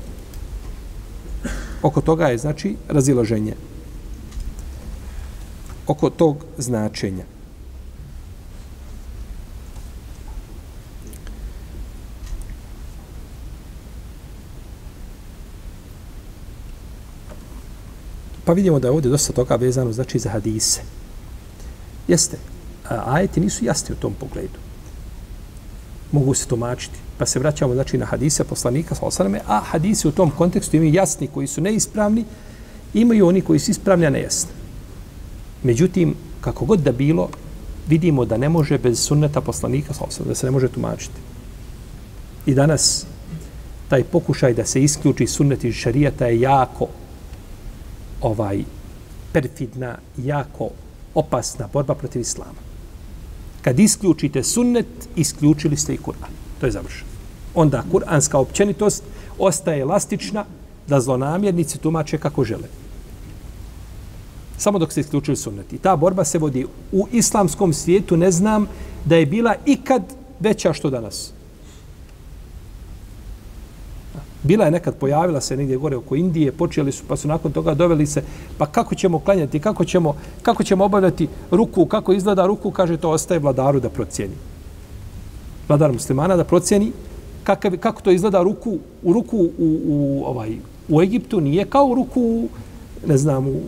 [1.82, 3.54] Oko toga je, znači, razilaženje.
[5.86, 7.24] Oko tog značenja.
[18.44, 20.80] Pa vidimo da je ovdje dosta toga vezano znači za hadise.
[22.08, 22.38] Jeste,
[22.88, 24.58] ajeti nisu jasni u tom pogledu.
[26.12, 26.98] Mogu se tumačiti.
[27.18, 31.26] Pa se vraćamo znači na hadise poslanika sallallahu a hadisi u tom kontekstu imaju jasni
[31.26, 32.24] koji su neispravni,
[32.94, 34.50] imaju oni koji su ispravni, a nejasni.
[35.62, 37.28] Međutim, kako god da bilo,
[37.88, 41.20] vidimo da ne može bez sunneta poslanika sallallahu da se ne može tumačiti.
[42.46, 43.06] I danas
[43.88, 46.86] taj pokušaj da se isključi sunnet iz šarijata je jako
[48.20, 48.62] ovaj
[49.32, 50.70] perfidna, jako
[51.14, 52.66] opasna borba protiv islama.
[53.66, 56.30] Kad isključite sunnet, isključili ste i Kur'an.
[56.60, 57.10] To je završeno.
[57.54, 59.02] Onda kuranska općenitost
[59.38, 60.44] ostaje elastična
[60.88, 62.68] da zlonamjernici tumače kako žele.
[64.58, 65.72] Samo dok se isključili sunnet.
[65.72, 68.68] I ta borba se vodi u islamskom svijetu, ne znam
[69.04, 70.02] da je bila ikad
[70.40, 71.32] veća što danas.
[74.46, 77.74] Bila je nekad, pojavila se negdje gore oko Indije, počeli su, pa su nakon toga
[77.74, 78.22] doveli se,
[78.58, 83.10] pa kako ćemo klanjati, kako ćemo, kako ćemo obavljati ruku, kako izgleda ruku, kaže, to
[83.10, 84.34] ostaje vladaru da procijeni.
[85.68, 86.92] Vladar muslimana da procijeni
[87.44, 89.50] kakav, kako to izgleda ruku, u ruku u,
[89.86, 90.56] u, ovaj,
[90.88, 92.48] u Egiptu, nije kao u ruku,
[93.06, 93.60] ne znam, u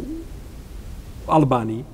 [1.27, 1.85] Albaniji.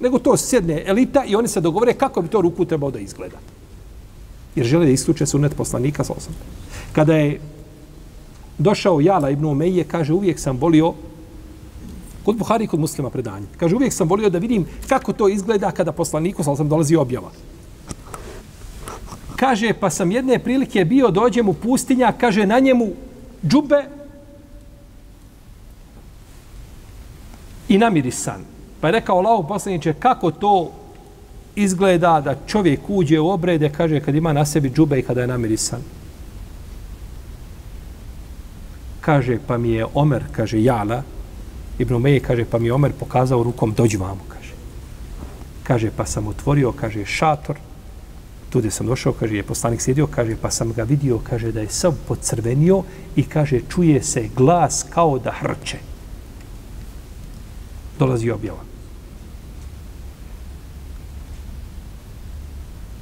[0.00, 3.36] Nego to sjedne elita i oni se dogovore kako bi to ruku trebao da izgleda.
[4.56, 6.34] Jer žele da isključe sunet poslanika sa osam.
[6.92, 7.40] Kada je
[8.58, 10.94] došao Jala ibn Umeije, kaže, uvijek sam volio,
[12.24, 15.70] kod Buhari i kod muslima predanje, kaže, uvijek sam volio da vidim kako to izgleda
[15.70, 17.30] kada poslaniku sal sam dolazi objava.
[19.36, 22.88] Kaže, pa sam jedne prilike bio, dođem u pustinja, kaže, na njemu
[23.46, 23.84] džube
[27.68, 28.44] i namirisan.
[28.80, 30.72] Pa je rekao lao poslaniče, kako to
[31.54, 35.26] izgleda da čovjek uđe u obrede, kaže, kad ima na sebi džube i kada je
[35.26, 35.80] namirisan.
[39.06, 41.02] Kaže, pa mi je Omer, kaže, Jala,
[41.78, 44.54] Ibn Umeje, kaže, pa mi je Omer pokazao rukom, dođi vamo, kaže.
[45.62, 47.56] Kaže, pa sam otvorio, kaže, šator,
[48.50, 51.60] tu gdje sam došao, kaže, je poslanik sjedio, kaže, pa sam ga vidio, kaže, da
[51.60, 52.82] je sav pocrvenio
[53.16, 55.78] i kaže, čuje se glas kao da hrče.
[57.98, 58.66] Dolazi objava.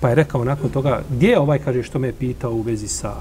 [0.01, 2.89] Pa je rekao nakon toga, gdje je ovaj, kaže, što me je pitao u vezi
[2.89, 3.17] sa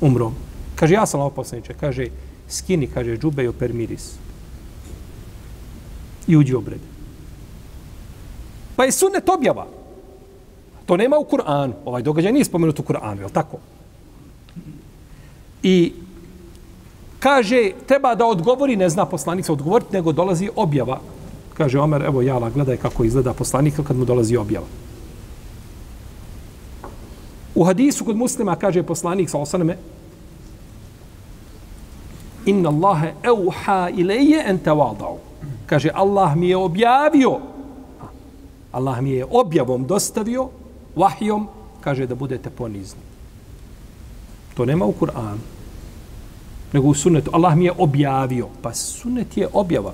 [0.00, 0.49] umrom?
[0.80, 1.74] Kaže, ja sam ovo poslaniče.
[1.80, 2.06] Kaže,
[2.48, 4.14] skini, kaže, džube i oper miris.
[6.26, 6.80] I uđi obred.
[8.76, 9.66] Pa je sunnet objava.
[10.86, 11.72] To nema u Kur'anu.
[11.84, 13.58] Ovaj događaj nije spomenut u Kur'anu, je li tako?
[15.62, 15.92] I
[17.18, 21.00] kaže, treba da odgovori, ne zna poslanik se odgovoriti, nego dolazi objava.
[21.54, 24.66] Kaže Omer, evo jala, gledaj kako izgleda poslanik kad mu dolazi objava.
[27.54, 29.76] U hadisu kod muslima kaže poslanik sa osaname,
[32.46, 35.18] Inna Allahe euha ilaje en tevadao.
[35.66, 37.38] Kaže, Allah mi je objavio,
[38.72, 40.48] Allah mi je objavom dostavio,
[40.96, 41.48] vahijom,
[41.80, 43.00] kaže da budete ponizni.
[44.54, 45.40] To nema u Kur'anu.
[46.72, 47.30] Nego u sunnetu.
[47.34, 48.48] Allah mi je objavio.
[48.62, 49.92] Pa sunnet je objava.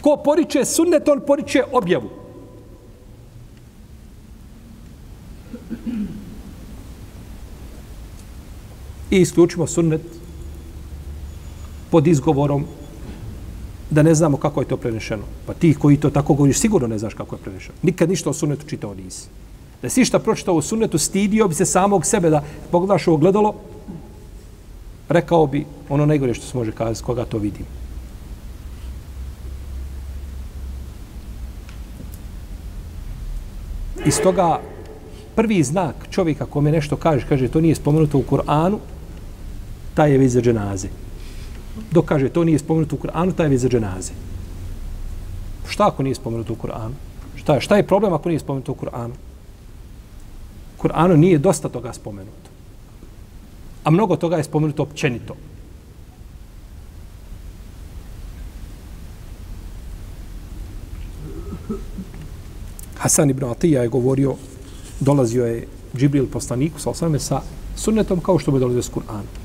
[0.00, 2.08] Ko poriče sunnet, on poriče objavu.
[9.10, 10.02] I isključimo sunnet
[11.94, 12.64] pod izgovorom
[13.90, 15.22] da ne znamo kako je to prenešeno.
[15.46, 17.76] Pa ti koji to tako govoriš, sigurno ne znaš kako je prenešeno.
[17.82, 19.28] Nikad ništa o sunnetu čitao nisi.
[19.82, 23.54] Da si šta pročitao o sunnetu, stidio bi se samog sebe da pogledaš ovo gledalo,
[25.08, 27.66] rekao bi ono najgore što se može kazati, koga to vidim.
[34.06, 34.60] Iz toga
[35.34, 38.82] prvi znak čovjeka kome nešto kaže, kaže to nije spomenuto u Kur'anu,
[39.94, 41.03] taj je već za dženaze.
[41.90, 44.12] Dok kaže to nije spomenuto u Kur'anu, taj je za dženaze.
[45.68, 46.94] Šta ako nije spomenuto u Kur'anu?
[47.36, 49.14] Šta je, šta je problem ako nije spomenuto u Kur'anu?
[50.78, 52.50] Kur'anu nije dosta toga spomenuto.
[53.84, 55.34] A mnogo toga je spomenuto općenito.
[62.98, 64.34] Hasan ibn Atija je govorio,
[65.00, 67.40] dolazio je Džibril poslaniku sa osame sa
[67.76, 69.43] sunnetom kao što bi dolazio s Kur'anom.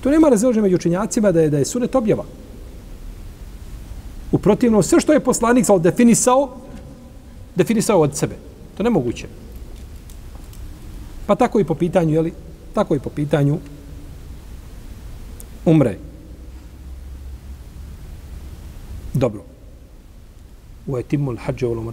[0.00, 2.24] Tu nema razilaženja među učenjacima da je da je sunet objava.
[4.32, 6.56] U protivnom, sve što je poslanik sal definisao,
[7.56, 8.36] definisao od sebe.
[8.76, 9.26] To nemoguće.
[11.26, 12.32] Pa tako i po pitanju, jeli?
[12.74, 13.58] Tako i po pitanju
[15.64, 15.98] umre.
[19.14, 19.42] Dobro.
[20.86, 21.92] U etimu l-hađe u l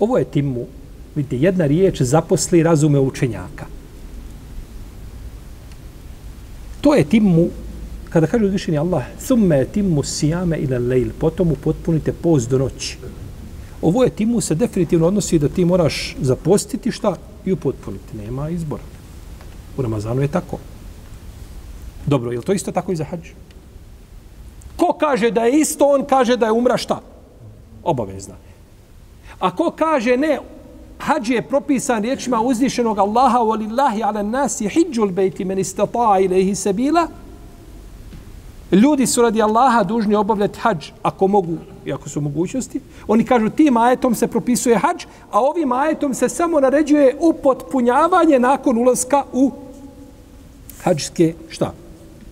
[0.00, 0.66] Ovo je timu,
[1.14, 3.66] vidite, jedna riječ zaposli razume učenjaka.
[6.84, 7.48] To je timu,
[8.12, 12.98] kada kaže uzvišeni Allah, thumme timu sijame ila lejl, potom upotpunite post do noći.
[13.82, 18.16] Ovo je timu se definitivno odnosi da ti moraš zapostiti šta i upotpuniti.
[18.16, 18.82] Nema izbora.
[19.76, 20.58] U Ramazanu je tako.
[22.06, 23.32] Dobro, je to isto tako i za hađ?
[24.76, 27.00] Ko kaže da je isto, on kaže da je umra šta?
[27.82, 28.34] Obavezna.
[29.40, 30.38] A ko kaže ne,
[30.98, 37.08] Hadž je propisan riječima uzvišenog Allaha walillahi ala nasi hijjul bejti men istata ilaihi sabila
[38.72, 42.80] Ljudi su radi Allaha dužni obavljati hadž ako mogu i ako su mogućnosti.
[43.06, 48.78] Oni kažu tim ajetom se propisuje hadž, a ovim ajetom se samo naređuje upotpunjavanje nakon
[48.78, 49.50] ulaska u
[50.82, 51.72] hađske šta?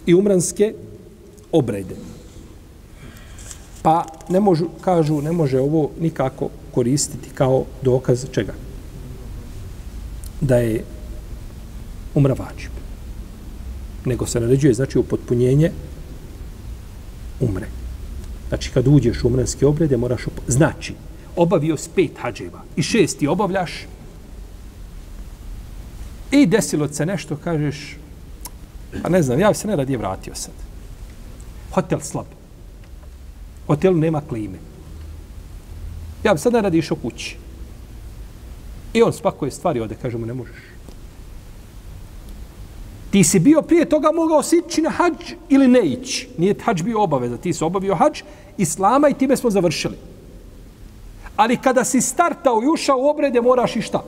[0.07, 0.75] I umranske
[1.53, 1.97] obrede.
[3.83, 8.55] Pa ne možu, kažu, ne može ovo nikako koristiti kao dokaz čega?
[10.41, 10.85] Da je
[12.15, 12.71] umra vađib.
[14.05, 15.71] Nego se naređuje, znači, upotpunjenje
[17.41, 17.67] umre.
[18.49, 20.41] Znači, kad uđeš u umranske obrede, moraš up...
[20.49, 20.95] Znači,
[21.37, 23.73] obavio s pet hađeva i šesti obavljaš
[26.31, 27.97] i desilo se nešto, kažeš,
[29.03, 30.55] a ne znam, ja se ne radije vratio sad.
[31.73, 32.27] Hotel slab.
[33.67, 34.59] Hotel nema klime.
[36.25, 37.37] Ja bi sad radi išao kući.
[38.93, 40.57] I on spakuje stvari, ode, kaže mu, ne možeš.
[43.11, 46.29] Ti si bio prije toga mogao si ići na hađ ili ne ići.
[46.39, 47.37] Nije hađ bio obaveza.
[47.37, 48.23] Ti si obavio hađ
[48.59, 49.97] islama i time smo završili.
[51.37, 54.03] Ali kada si startao i ušao u obrede, moraš i šta?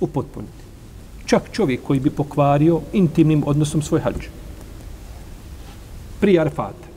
[0.00, 0.62] Upotpuniti.
[1.26, 4.26] Čak čovjek koji bi pokvario intimnim odnosom svoj hađ.
[6.20, 6.91] Prije Arfata.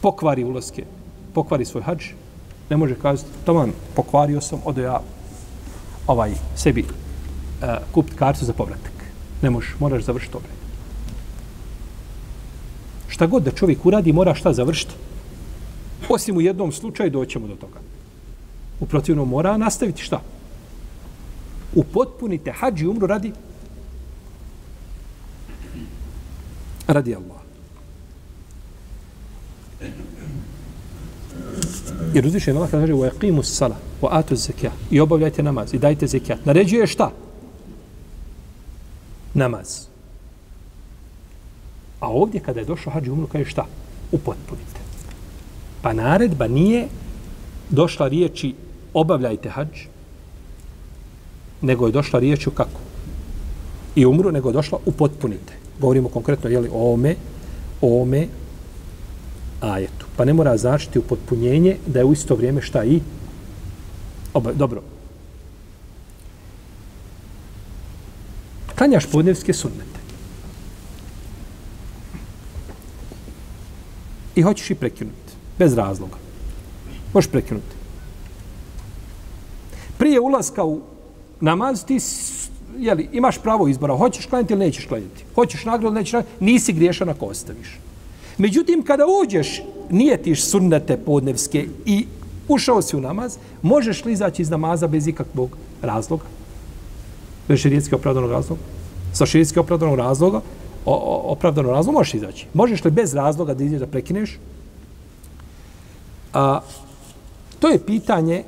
[0.00, 0.84] Pokvari ulaske.
[1.34, 2.04] Pokvari svoj hađ.
[2.70, 5.00] Ne može kazati, taman, pokvario sam, odo ja
[6.06, 8.92] ovaj sebi e, uh, kupiti kartu za povratak.
[9.42, 10.60] Ne možeš, moraš završiti obred.
[13.08, 14.94] Šta god da čovjek uradi, mora šta završiti.
[16.08, 17.80] Osim u jednom slučaju doćemo do toga.
[18.80, 20.20] U protivnom mora nastaviti šta?
[21.74, 23.32] Upotpunite hađi umru radi
[26.86, 27.39] radi Allah.
[32.14, 34.34] Jer uzvišen Allah kaže wa yaqimu s-sala wa atu
[34.90, 36.46] i obavljajte namaz i dajte zekat.
[36.46, 37.10] Naređuje šta?
[39.34, 39.86] Namaz.
[42.00, 43.66] A ovdje kada je došao hađi umru kaže šta?
[44.12, 44.80] Upotpunite.
[45.82, 46.88] Pa naredba nije
[47.70, 48.54] došla riječi
[48.94, 49.68] obavljajte hađ,
[51.60, 52.80] nego je došla riječ u kako?
[53.94, 55.52] I umru, nego je došla upotpunite.
[55.80, 57.14] Govorimo konkretno, jeli, o ome,
[57.80, 58.26] o ome
[59.60, 60.06] ajetu.
[60.16, 63.00] Pa ne mora značiti upotpunjenje da je u isto vrijeme šta i
[64.34, 64.82] Oba, dobro.
[68.78, 70.00] Klanjaš podnevske sunnete.
[74.34, 75.32] I hoćeš i prekinuti.
[75.58, 76.16] Bez razloga.
[77.14, 77.76] Možeš prekinuti.
[79.98, 80.80] Prije ulaska u
[81.40, 81.98] namaz ti
[82.78, 83.96] jeli, imaš pravo izbora.
[83.96, 85.24] Hoćeš klanjati ili nećeš klanjati.
[85.34, 86.36] Hoćeš nagradu ili nećeš nagradu.
[86.40, 87.78] Nisi griješan ako ostaviš.
[88.40, 92.06] Međutim, kada uđeš, nijetiš sunnete podnevske i
[92.48, 96.24] ušao si u namaz, možeš li izaći iz namaza bez ikakvog razloga?
[97.48, 98.62] Bez širijetske opravdanog razloga?
[99.12, 100.40] Sa širijetske opravdanog razloga,
[100.84, 102.46] o, o, opravdanog razloga možeš izaći.
[102.54, 104.38] Možeš li bez razloga da izaći da prekineš?
[106.32, 106.60] A,
[107.58, 108.44] to je pitanje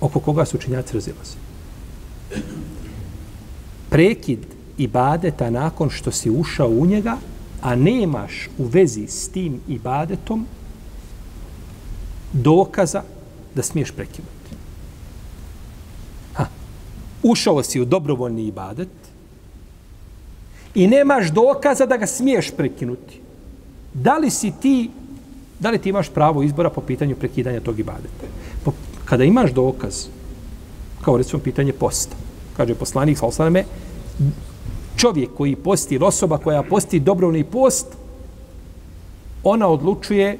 [0.00, 1.36] oko koga su učinjaci razilaze.
[3.90, 7.16] Prekid ibadeta nakon što si ušao u njega,
[7.62, 10.46] a nemaš u vezi s tim ibadetom
[12.32, 13.02] dokaza
[13.54, 14.50] da smiješ prekinuti.
[16.34, 16.46] Ha.
[17.22, 18.88] Ušao si u dobrovoljni ibadet
[20.74, 23.20] i nemaš dokaza da ga smiješ prekinuti.
[23.94, 24.90] Da li si ti
[25.60, 28.26] da li ti imaš pravo izbora po pitanju prekidanja tog ibadeta?
[28.64, 28.72] Po,
[29.04, 30.06] kada imaš dokaz,
[31.00, 32.16] kao recimo pitanje posta,
[32.56, 33.64] kaže poslanik, sa osaname,
[35.00, 37.86] čovjek koji posti, osoba koja posti dobrovni post,
[39.44, 40.38] ona odlučuje,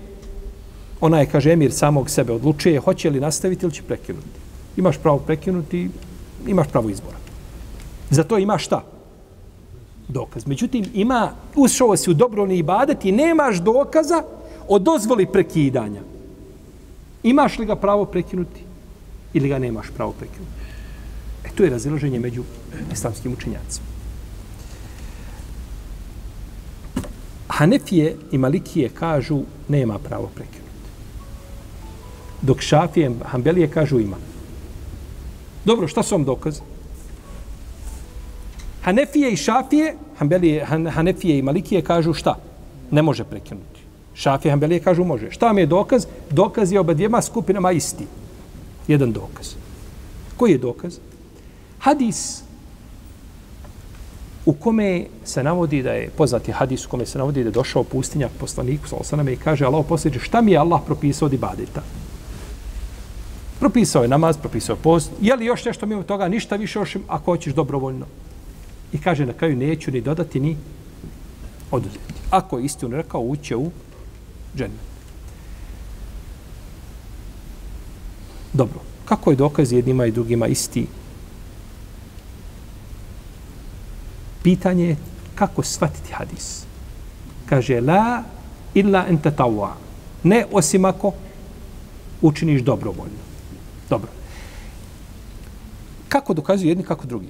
[1.01, 4.41] ona je, kaže Emir, samog sebe odlučuje, hoće li nastaviti ili će prekinuti.
[4.77, 5.89] Imaš pravo prekinuti,
[6.47, 7.17] imaš pravo izbora.
[8.11, 8.83] Za to imaš šta?
[10.09, 10.47] Dokaz.
[10.47, 14.23] Međutim, ima, ušao si u dobrovni ibadet i nemaš dokaza
[14.69, 16.03] o dozvoli prekidanja.
[17.23, 18.61] Imaš li ga pravo prekinuti
[19.33, 20.61] ili ga nemaš pravo prekinuti?
[21.45, 22.43] E, tu je razilaženje među
[22.93, 24.00] islamskim učenjacima.
[27.51, 30.61] Hanefije i Malikije kažu nema pravo prekinuti.
[32.43, 34.17] Dok Šafije i Hanbelije kažu ima.
[35.65, 36.61] Dobro, šta su vam dokaz?
[38.83, 42.37] Hanefije i Šafije, Hanbelije, Han, Hanefije i Malikije kažu šta?
[42.91, 43.81] Ne može prekinuti.
[44.15, 45.31] Šafije i Hanbelije kažu može.
[45.31, 46.07] Šta mi je dokaz?
[46.31, 48.07] Dokaz je oba dvijema skupinama isti.
[48.89, 49.55] Jedan dokaz.
[50.37, 50.99] Koji je dokaz?
[51.79, 52.43] Hadis
[54.47, 57.85] u kome se navodi da je poznati hadis u kome se navodi da je došao
[57.85, 61.83] pustinjak poslaniku sa osaname i kaže Allah posljeđe šta mi je Allah propisao od ibadeta?
[63.61, 65.11] Propisao je namaz, propisao je post.
[65.21, 66.29] Je li još nešto mimo toga?
[66.29, 68.07] Ništa više ošim ako hoćeš dobrovoljno.
[68.93, 70.57] I kaže na kraju neću ni dodati ni
[71.71, 72.15] oduzeti.
[72.31, 73.71] Ako je istinu rekao, uće u
[74.57, 74.91] džennet.
[78.53, 78.81] Dobro.
[79.05, 80.87] Kako je dokaz jednima i drugima isti?
[84.43, 84.97] Pitanje je
[85.35, 86.65] kako shvatiti hadis.
[87.49, 88.23] Kaže, la
[88.75, 89.71] illa ente tawa.
[90.23, 91.13] Ne osim ako
[92.23, 93.23] učiniš dobrovoljno.
[93.89, 94.09] Dobro.
[96.09, 97.29] Kako dokazuju jedni, kako drugi?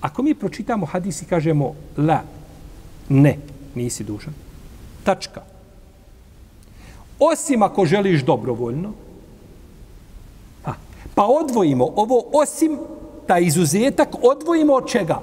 [0.00, 2.22] Ako mi pročitamo hadis i kažemo la,
[3.08, 3.38] ne,
[3.74, 4.34] nisi dužan.
[5.04, 5.42] Tačka.
[7.18, 8.92] Osim ako želiš dobrovoljno,
[10.64, 10.72] a,
[11.14, 12.78] pa odvojimo ovo osim,
[13.26, 15.20] taj izuzetak, odvojimo od čega?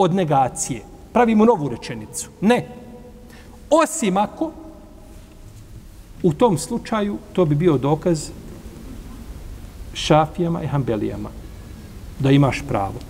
[0.00, 0.80] Od negacije.
[1.12, 2.30] Pravimo novu rečenicu.
[2.40, 2.66] Ne.
[3.70, 4.50] Osim ako,
[6.22, 8.30] u tom slučaju, to bi bio dokaz
[9.94, 11.28] šafijama i hambelijama
[12.18, 13.00] da imaš pravo.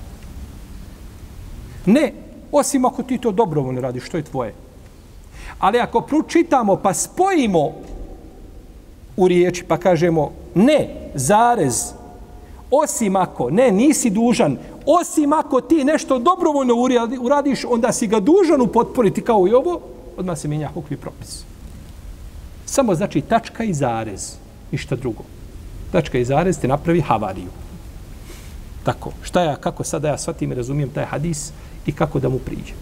[1.87, 2.13] Ne,
[2.53, 4.55] osim ako ti to dobrovoljno radiš, što je tvoje.
[5.59, 7.73] Ali ako pročitamo pa spojimo
[9.17, 11.93] u riječi pa kažemo ne, zarez,
[12.71, 14.57] osim ako, ne, nisi dužan,
[15.01, 16.75] osim ako ti nešto dobrovoljno
[17.21, 19.81] uradiš, onda si ga dužan upotpuniti kao i ovo,
[20.17, 21.45] odmah se mijenja hukvi propis.
[22.67, 24.37] Samo znači tačka i zarez,
[24.73, 25.23] ništa drugo.
[25.93, 27.51] Tačka i zarez te napravi havariju.
[28.85, 31.53] Tako, šta ja, kako sada ja shvatim i razumijem taj hadis
[31.87, 32.77] i kako da mu priđem.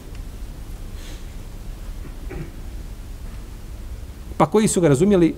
[4.37, 5.35] Pa koji su ga razumjeli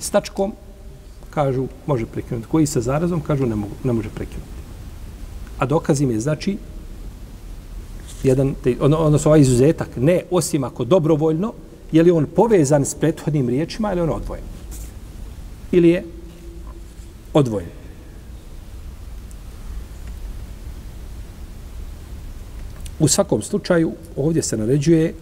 [0.00, 0.52] s tačkom,
[1.30, 2.48] kažu, može prekinuti.
[2.50, 4.60] Koji sa zarazom, kažu, ne, mogu, ne može prekinuti.
[5.58, 6.56] A dokaz im je, znači,
[8.22, 11.52] jedan, odnosno ono ovaj izuzetak, ne osim ako dobrovoljno,
[11.92, 14.44] je li on povezan s prethodnim riječima ili on odvojen?
[15.72, 16.04] Ili je
[17.32, 17.68] odvojen?
[22.98, 25.14] U svakom slučaju, ovdje se naređuje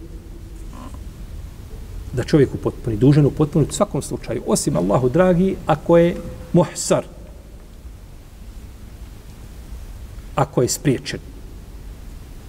[2.13, 6.15] da čovjek upotpuni, dužan upotpuni u svakom slučaju, osim Allahu dragi, ako je
[6.53, 7.03] muhsar,
[10.35, 11.19] ako je spriječen.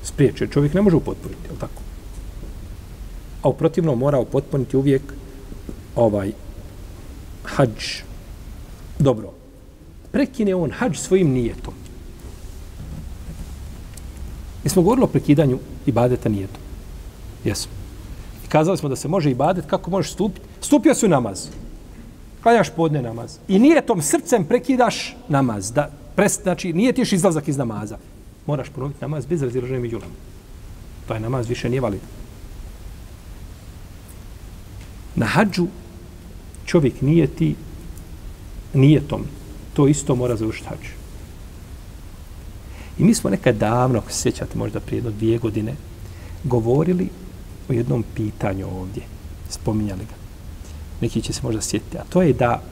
[0.02, 1.82] Spriječen čovjek ne može upotpuniti, je tako?
[3.42, 5.02] A u protivnom mora upotpuniti uvijek
[5.96, 6.32] ovaj
[7.44, 8.02] hađ.
[8.98, 9.32] Dobro.
[10.12, 11.74] Prekine on hađ svojim nijetom.
[14.64, 16.62] Mi smo govorili o prekidanju ibadeta nijetom.
[17.44, 17.79] Jesmo.
[18.50, 20.46] Kazali smo da se može ibadet, kako možeš stupiti?
[20.60, 21.46] Stupio si u namaz.
[22.42, 23.38] Klanjaš podne namaz.
[23.48, 25.72] I nije tom srcem prekidaš namaz.
[25.72, 27.98] Da, pres, znači, nije tiš izlazak iz namaza.
[28.46, 30.14] Moraš ponoviti namaz bez razilaženja među nama.
[31.08, 32.00] Taj namaz više nije valid.
[35.14, 35.66] Na hađu
[36.66, 37.54] čovjek nije ti
[38.74, 39.24] nijetom.
[39.72, 40.88] To isto mora završiti hađ.
[42.98, 45.74] I mi smo nekad davno, ako se sjećate, možda prije jedno dvije godine,
[46.44, 47.08] govorili
[47.70, 49.02] o jednom pitanju ovdje.
[49.50, 50.14] Spominjali ga.
[51.00, 51.98] Neki će se možda sjetiti.
[51.98, 52.62] A to je da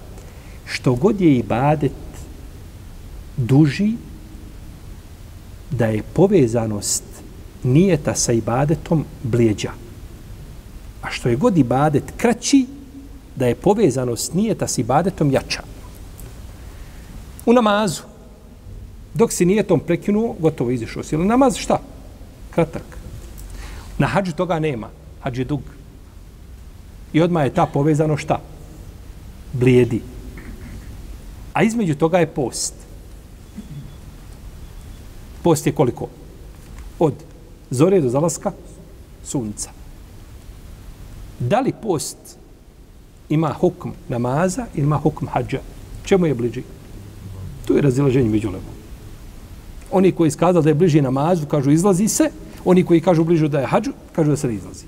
[0.66, 1.92] što god je ibadet
[3.36, 3.92] duži,
[5.70, 7.04] da je povezanost
[7.62, 9.72] nijeta sa ibadetom blijeđa.
[11.02, 12.66] A što je god ibadet kraći,
[13.36, 15.62] da je povezanost nijeta sa ibadetom jača.
[17.46, 18.02] U namazu,
[19.18, 21.16] Dok si nijetom prekinuo, gotovo izišao si.
[21.16, 21.80] Namaz šta?
[22.50, 22.97] Kratak.
[23.98, 24.88] Na hađu toga nema.
[25.20, 25.60] Hađ je dug.
[27.12, 28.40] I odmah je ta povezano šta?
[29.52, 30.02] Blijedi.
[31.52, 32.74] A između toga je post.
[35.42, 36.08] Post je koliko?
[36.98, 37.14] Od
[37.70, 38.52] zore do zalaska
[39.24, 39.70] sunca.
[41.38, 42.16] Da li post
[43.28, 45.60] ima hukm namaza ili ima hukm hađa?
[46.04, 46.62] Čemu je bliži?
[47.66, 48.74] Tu je razilaženje među levom.
[49.90, 52.30] Oni koji iskazali da je bliži namazu, kažu izlazi se.
[52.64, 54.84] Oni koji kažu bližu da je hađu, kažu da se ne izlazi.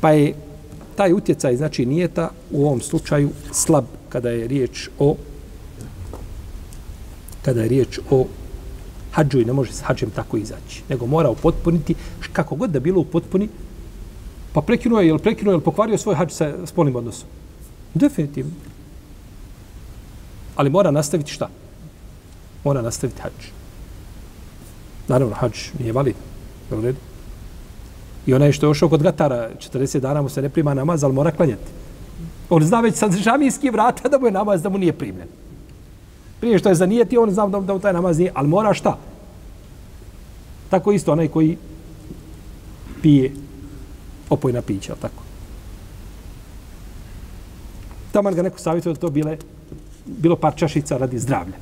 [0.00, 0.34] Pa je
[0.96, 5.16] taj utjecaj, znači nije ta u ovom slučaju slab kada je riječ o
[7.42, 8.26] kada je riječ o
[9.12, 10.82] hađu i ne može s hađem tako izaći.
[10.88, 11.94] Nego mora upotpuniti
[12.32, 13.48] kako god da bilo upotpuni
[14.52, 17.28] pa prekinuo je, jel prekinuo je, jel pokvario svoj hađ sa spolnim odnosom.
[17.94, 18.52] Definitivno.
[20.56, 21.48] Ali mora nastaviti šta?
[22.64, 23.52] mora nastaviti hađ.
[25.08, 26.16] Naravno, hađ nije valid.
[26.70, 26.94] Jel li
[28.26, 31.14] I onaj što je ošao kod gatara, 40 dana mu se ne prima namaz, ali
[31.14, 31.70] mora klanjati.
[32.50, 35.28] On zna već sa žamijskih vrata da mu je namaz, da mu nije primljen.
[36.40, 38.98] Prije što je zanijeti, on zna da, da mu taj namaz nije, ali mora šta?
[40.70, 41.56] Tako isto onaj koji
[43.02, 43.32] pije
[44.30, 45.22] opojna pića, tako.
[48.12, 49.36] Taman ga neko savjetuje da to bile,
[50.06, 51.56] bilo par čašica radi zdravlja.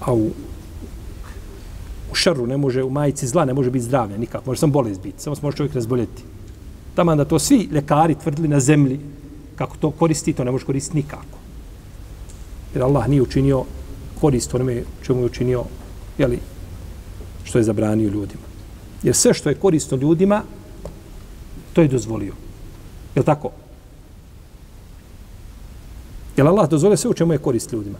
[0.00, 0.30] A u,
[2.14, 4.44] u šaru ne može, u majici zla ne može biti zdravlja nikako.
[4.46, 6.22] Može samo bolest biti, samo se može čovjek razboljeti.
[6.94, 9.00] Taman da to svi ljekari tvrdili na zemlji,
[9.56, 11.38] kako to koristi, to ne može koristiti nikako.
[12.74, 13.64] Jer Allah nije učinio
[14.20, 15.64] korist onome čemu je učinio,
[16.18, 16.38] jeli,
[17.44, 18.46] što je zabranio ljudima.
[19.02, 20.42] Jer sve što je korisno ljudima,
[21.72, 22.34] to je dozvolio.
[23.14, 23.50] Je li tako?
[26.36, 27.98] Je li Allah dozvolio sve u čemu je korist ljudima?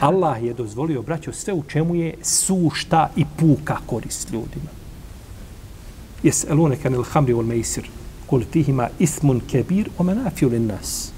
[0.00, 4.70] Allah je dozvolio, braćo, sve u čemu je sušta i puka korist ljudima.
[6.22, 7.88] Jes elune kanil hamri ul mejsir,
[8.26, 11.12] kul fihima ismun kebir o menafiju lin nas.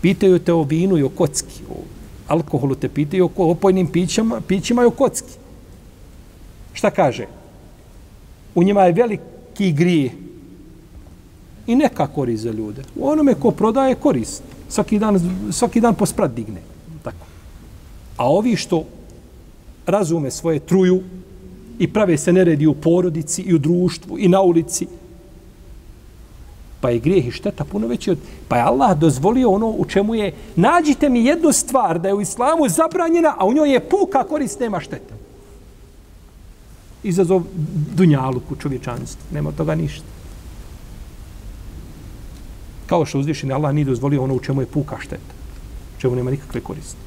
[0.00, 1.82] Pitaju te o vinu i o kocki, o
[2.28, 5.32] alkoholu te pitaju o opojnim pićima, pićima i o kocki.
[6.72, 7.26] Šta kaže?
[8.54, 10.12] U njima je veliki grije
[11.66, 12.82] i neka korist za ljude.
[12.96, 14.42] U onome ko prodaje korist.
[14.68, 15.20] Svaki dan,
[15.52, 16.60] svaki dan posprat digne.
[18.16, 18.84] A ovi što
[19.86, 21.00] razume svoje truju
[21.78, 24.86] i prave se neredi u porodici i u društvu i na ulici,
[26.80, 28.18] pa je grijeh i šteta puno veći od...
[28.48, 30.32] Pa je Allah dozvolio ono u čemu je...
[30.56, 34.60] Nađite mi jednu stvar da je u islamu zabranjena, a u njoj je puka korist,
[34.60, 35.14] nema štete.
[37.02, 37.42] Izazov
[37.94, 39.22] dunjaluku čovječanstvu.
[39.32, 40.06] Nema toga ništa.
[42.86, 45.34] Kao što uzvišen Allah nije dozvolio ono u čemu je puka šteta.
[45.96, 47.05] U čemu nema nikakve koriste.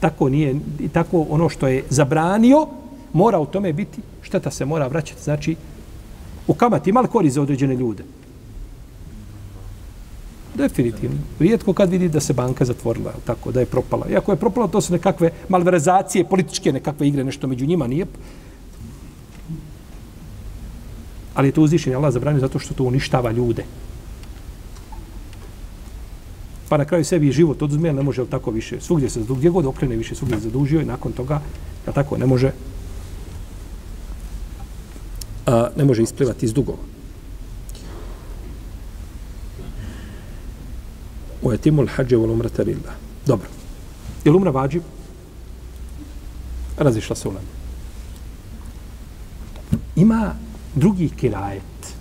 [0.00, 2.66] Tako nije, i tako ono što je zabranio,
[3.12, 5.22] mora u tome biti, šteta se mora vraćati.
[5.22, 5.56] Znači,
[6.46, 8.04] u kamati ima li korist za određene ljude?
[10.54, 11.16] Definitivno.
[11.38, 14.06] Rijetko kad vidi da se banka zatvorila, tako da je propala.
[14.10, 18.06] Iako je propala, to su nekakve malverazacije, političke nekakve igre, nešto među njima nije.
[21.34, 23.64] Ali je to uzvišenje Allah zabranio zato što to uništava ljude.
[26.68, 28.80] Pa na kraju sebi život oduzme, ne može tako više.
[28.80, 31.40] Svugdje se gdje god okrene više, svugdje se zadužio i nakon toga,
[31.86, 32.52] da tako, ne može
[35.46, 36.78] a, ne može isplivati iz dugova.
[41.42, 42.94] u etimul hađe u umrata lillah.
[43.26, 43.48] Dobro.
[44.24, 44.82] Je umra vađib?
[46.78, 47.58] Razišla se ulema.
[49.96, 50.34] Ima
[50.74, 51.94] drugi kirajet,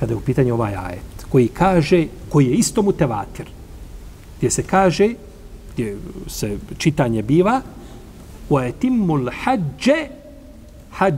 [0.00, 3.46] kada je u pitanju ovaj ajet, koji kaže, koji je isto mutevatir,
[4.38, 5.14] gdje se kaže,
[5.72, 7.60] gdje se čitanje biva,
[8.50, 10.08] وَاَتِمُّ الْحَجَّ
[10.92, 11.14] حَجْ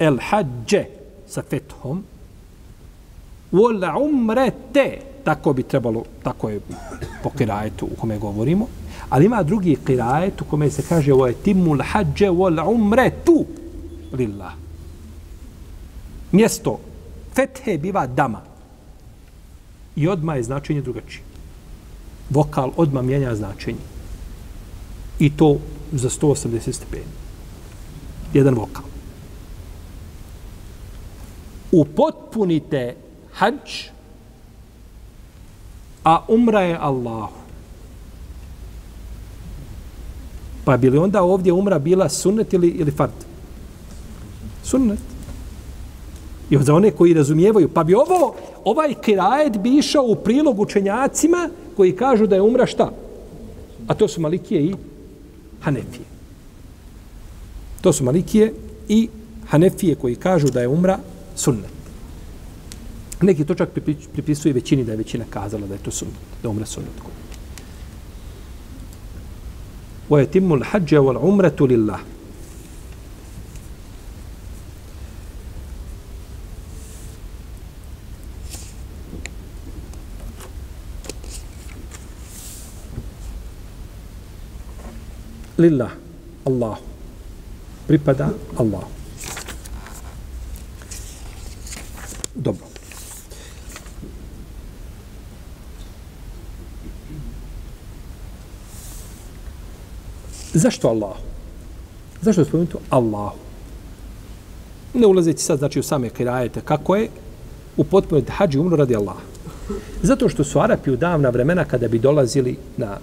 [0.00, 0.84] الْحَجَّ
[1.26, 2.04] sa fethom,
[3.52, 6.60] wal umrete, tako bi trebalo, tako je
[7.22, 8.66] po kirajetu u kome govorimo,
[9.10, 13.44] ali ima drugi kirajet u kome se kaže ovo je timul hađe wal umretu
[14.12, 14.52] lillah.
[16.32, 16.80] Mjesto
[17.34, 18.40] fethe biva dama.
[19.96, 21.33] I odma je značenje drugačije.
[22.30, 23.84] Vokal odma mijenja značenje.
[25.18, 25.58] I to
[25.92, 27.04] za 180 stepeni.
[28.32, 28.84] Jedan vokal.
[31.72, 32.96] Upotpunite
[33.32, 33.94] hađ
[36.04, 37.32] a umra je Allahu.
[40.64, 43.12] Pa bi li onda ovdje umra bila sunnet ili, ili fard?
[44.62, 45.13] Sunnet.
[46.54, 47.68] I za one koji razumijevaju.
[47.68, 48.34] Pa bi ovo,
[48.64, 52.90] ovaj kirajet bi išao u prilog učenjacima koji kažu da je umra šta?
[53.88, 54.74] A to su Malikije i
[55.60, 56.04] Hanefije.
[57.80, 58.52] To su Malikije
[58.88, 59.08] i
[59.48, 60.98] Hanefije koji kažu da je umra
[61.36, 61.74] sunnet.
[63.22, 63.68] Neki to čak
[64.12, 66.92] pripisuje većini da je većina kazala da je to sunnet, da umra sunnet.
[70.10, 72.13] Wa yatimmu al-hajj wal
[85.64, 85.90] lillah.
[86.44, 86.64] Allahu.
[86.64, 86.78] Allah.
[87.86, 88.84] Pripada Allah.
[92.34, 92.66] Dobro.
[100.54, 101.16] Zašto Allah?
[102.22, 103.36] Zašto je spomenuto Allahu?
[104.94, 107.08] Ne ulazeći sad znači u same kirajete, kako je
[107.76, 109.16] u potpunosti hađi umru radi Allah.
[110.02, 112.98] Zato što su Arapi u davna vremena kada bi dolazili na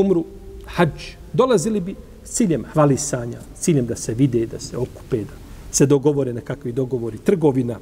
[0.00, 0.24] umru,
[0.66, 0.90] hađ,
[1.32, 1.94] dolazili bi
[2.24, 5.32] s ciljem hvalisanja, ciljem da se vide, da se okupe, da
[5.70, 7.78] se dogovore na kakvi dogovori, trgovina.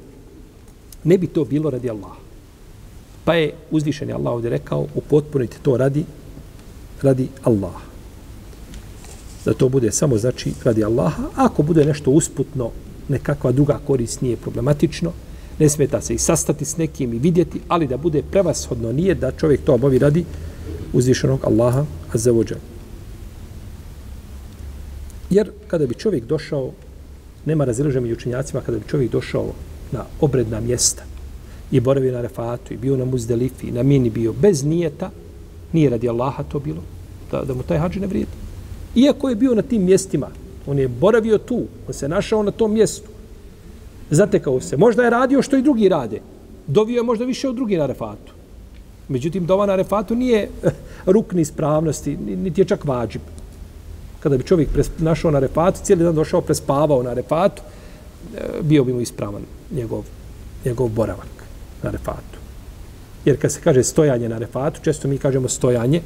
[1.03, 2.19] Ne bi to bilo radi Allaha.
[3.25, 6.05] Pa je uzvišen Allah ovdje rekao, upotpunite to radi,
[7.01, 7.85] radi Allaha.
[9.45, 11.23] Da to bude samo znači radi Allaha.
[11.35, 12.71] Ako bude nešto usputno
[13.09, 15.11] nekakva druga korist nije problematično,
[15.59, 19.31] ne smeta se i sastati s nekim i vidjeti, ali da bude prevashodno nije da
[19.31, 20.25] čovjek to obavi radi
[20.95, 22.55] uzvišenog Allaha azzavuđa.
[25.29, 26.71] Jer kada bi čovjek došao,
[27.45, 29.51] nema razilaženja među učenjacima, kada bi čovjek došao
[29.91, 31.03] na obredna mjesta
[31.71, 35.11] i boravio na refatu i bio na muzdelifi, na mini bio bez nijeta,
[35.73, 36.83] nije radi Allaha to bilo,
[37.31, 38.31] da, da mu taj hađi ne vrijedi.
[38.95, 40.29] Iako je bio na tim mjestima,
[40.67, 43.09] on je boravio tu, on se našao na tom mjestu,
[44.09, 44.77] zatekao se.
[44.77, 46.21] Možda je radio što i drugi rade.
[46.67, 48.33] Dovio je možda više od drugi na refatu.
[49.09, 50.49] Međutim, dova na refatu nije
[51.05, 53.21] rukni ispravnosti, niti je čak vađib.
[54.19, 58.93] Kada bi čovjek našao na refatu, cijeli dan došao, prespavao na refatu, e, bio bi
[58.93, 59.41] mu ispravan
[59.71, 60.03] njegov,
[60.65, 61.45] njegov boravak
[61.83, 62.39] na refatu.
[63.25, 66.01] Jer kad se kaže stojanje na refatu, često mi kažemo stojanje,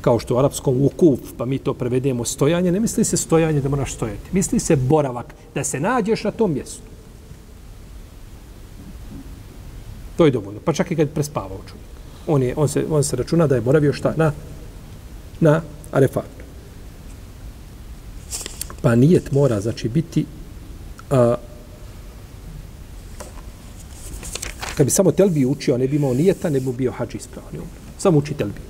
[0.00, 3.68] kao što u arapskom ukuf, pa mi to prevedemo stojanje, ne misli se stojanje da
[3.68, 4.30] moraš stojati.
[4.32, 6.82] Misli se boravak, da se nađeš na tom mjestu.
[10.16, 10.60] To je dovoljno.
[10.64, 11.92] Pa čak i kad prespavao čovjek.
[12.26, 14.14] On, je, on, se, on se računa da je boravio šta?
[14.16, 14.32] Na,
[15.40, 15.62] na
[15.92, 16.42] arefatu.
[18.82, 20.26] Pa nijet mora, znači, biti
[21.10, 21.34] a,
[24.76, 27.58] kad bi samo telbi učio, ne bi imao nijeta, ne bi bio hađi ispravni.
[27.98, 28.60] Samo uči telbi.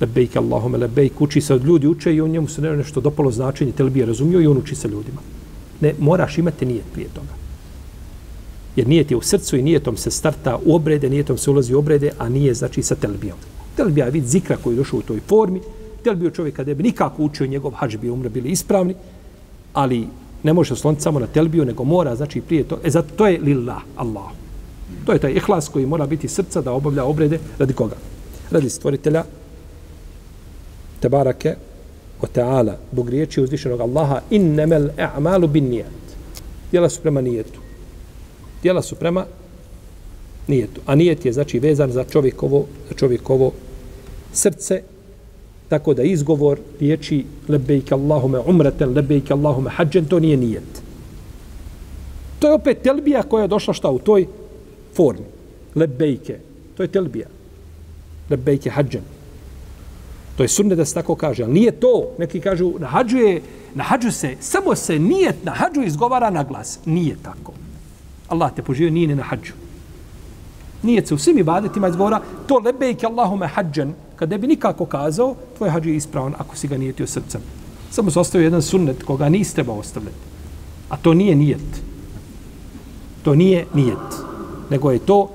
[0.00, 3.72] Lebejke Allahume, lebejke, uči se od ljudi, uče i on njemu se nešto dopalo značenje,
[3.72, 5.20] telbi je razumio i on uči sa ljudima.
[5.80, 7.41] Ne, moraš imati nijet prije toga.
[8.76, 11.78] Jer nijet je u srcu i nijetom se starta u obrede, nijetom se ulazi u
[11.78, 13.38] obrede, a nije znači sa telbijom.
[13.76, 15.60] Telbija je vid zikra koji je došao u toj formi.
[16.04, 18.94] Telbio čovjek kada bi nikako učio njegov hađ bi umre bili ispravni,
[19.72, 20.06] ali
[20.42, 23.40] ne može osloniti samo na telbiju, nego mora, znači prije to, e zato to je
[23.40, 24.30] lillah, Allah.
[25.06, 27.96] To je taj ihlas koji mora biti srca da obavlja obrede radi koga?
[28.50, 29.24] Radi stvoritelja
[31.00, 31.54] Tebarake
[32.20, 35.86] o Teala, Bog riječi uzvišenog Allaha, innemel e'malu bin nijet.
[36.70, 37.61] Djela su prema nijetu
[38.62, 39.26] djela su prema
[40.46, 40.80] nijetu.
[40.86, 43.52] A nijet je znači vezan za čovjekovo, za čovjekovo
[44.32, 44.82] srce,
[45.68, 50.82] tako da izgovor riječi lebejke Allahume umreten, lebejke Allahume hađen, to nije nijet.
[52.38, 54.26] To je opet telbija koja je došla šta u toj
[54.96, 55.26] formi.
[55.74, 56.38] Lebejke.
[56.76, 57.26] To je telbija.
[58.30, 59.02] Lebejke hađen.
[60.36, 61.44] To je sunne da se tako kaže.
[61.44, 62.10] Ali nije to.
[62.18, 63.42] Neki kažu, na hađu, je,
[63.74, 66.78] na hađu se, samo se nijet na hađu izgovara na glas.
[66.86, 67.52] Nije tako.
[68.32, 69.52] Allah te poživio, nije ni na hađu.
[70.82, 75.34] Nije se u svim ibadetima izgovora, to lebejke Allahume hađan, kad ne bi nikako kazao,
[75.56, 77.40] tvoj hađu je ispravan ako si ga nijetio srcem.
[77.90, 80.16] Samo se ostavio jedan sunnet koga niste treba ostavljati.
[80.88, 81.82] A to nije nijet.
[83.22, 84.08] To nije nijet.
[84.70, 85.28] Nego je to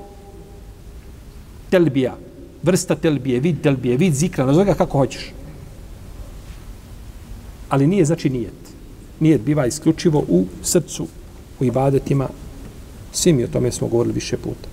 [1.69, 2.15] telbija.
[2.63, 5.31] Vrsta telbije, vid telbije, vid zikra, nazove ga kako hoćeš.
[7.69, 8.73] Ali nije znači nijet.
[9.19, 11.07] Nijet biva isključivo u srcu,
[11.59, 12.27] u ibadetima,
[13.17, 14.69] Svi mi o tome smo govorili više puta.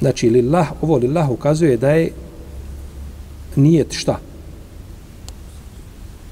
[0.00, 2.12] Znači, lillah, ovo lillah ukazuje da je
[3.56, 4.18] nijet šta?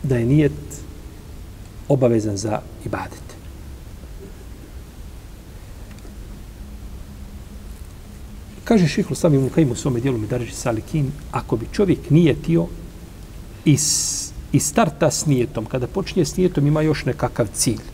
[0.03, 0.53] Da je nijet
[1.89, 3.25] obavezan za ibadet.
[8.65, 12.67] Kaže Šihlu sami mu u svome dijelu mi salikin, ako bi čovjek nijetio
[13.65, 13.79] i,
[14.53, 17.94] i starta s nijetom, kada počinje s nijetom ima još nekakav cilj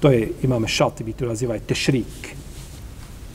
[0.00, 2.34] to je imame Šaltibi, to naziva je tešrik.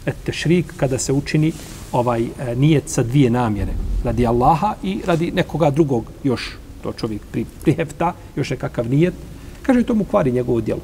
[0.06, 1.52] Et tešrik kada se učini
[1.92, 3.74] ovaj e, nijet sa dvije namjere.
[4.04, 9.14] Radi Allaha i radi nekoga drugog još to čovjek pri, prihefta, još nekakav nijet.
[9.62, 10.82] Kaže to mu kvari njegovo djelo.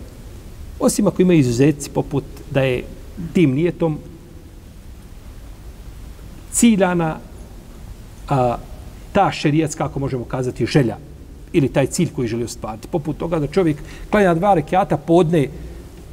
[0.79, 2.83] Osim ako ima izuzetci poput da je
[3.33, 3.99] tim nijetom
[6.51, 7.17] ciljana
[8.29, 8.57] a,
[9.11, 10.97] ta šerijatska, kako možemo kazati, želja
[11.53, 12.87] ili taj cilj koji želi ostvariti.
[12.87, 13.77] Poput toga da čovjek
[14.09, 15.47] klanja dva rekiata podne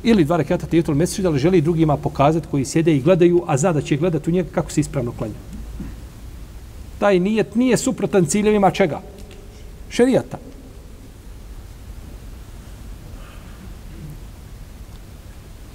[0.02, 3.72] ili dva rekata tijetul mesečida, ali želi drugima pokazati koji sjede i gledaju, a zna
[3.72, 5.34] da će gledati u njega kako se ispravno klanja.
[6.98, 9.00] Taj nijet nije suprotan ciljevima čega?
[9.88, 10.38] Šerijata.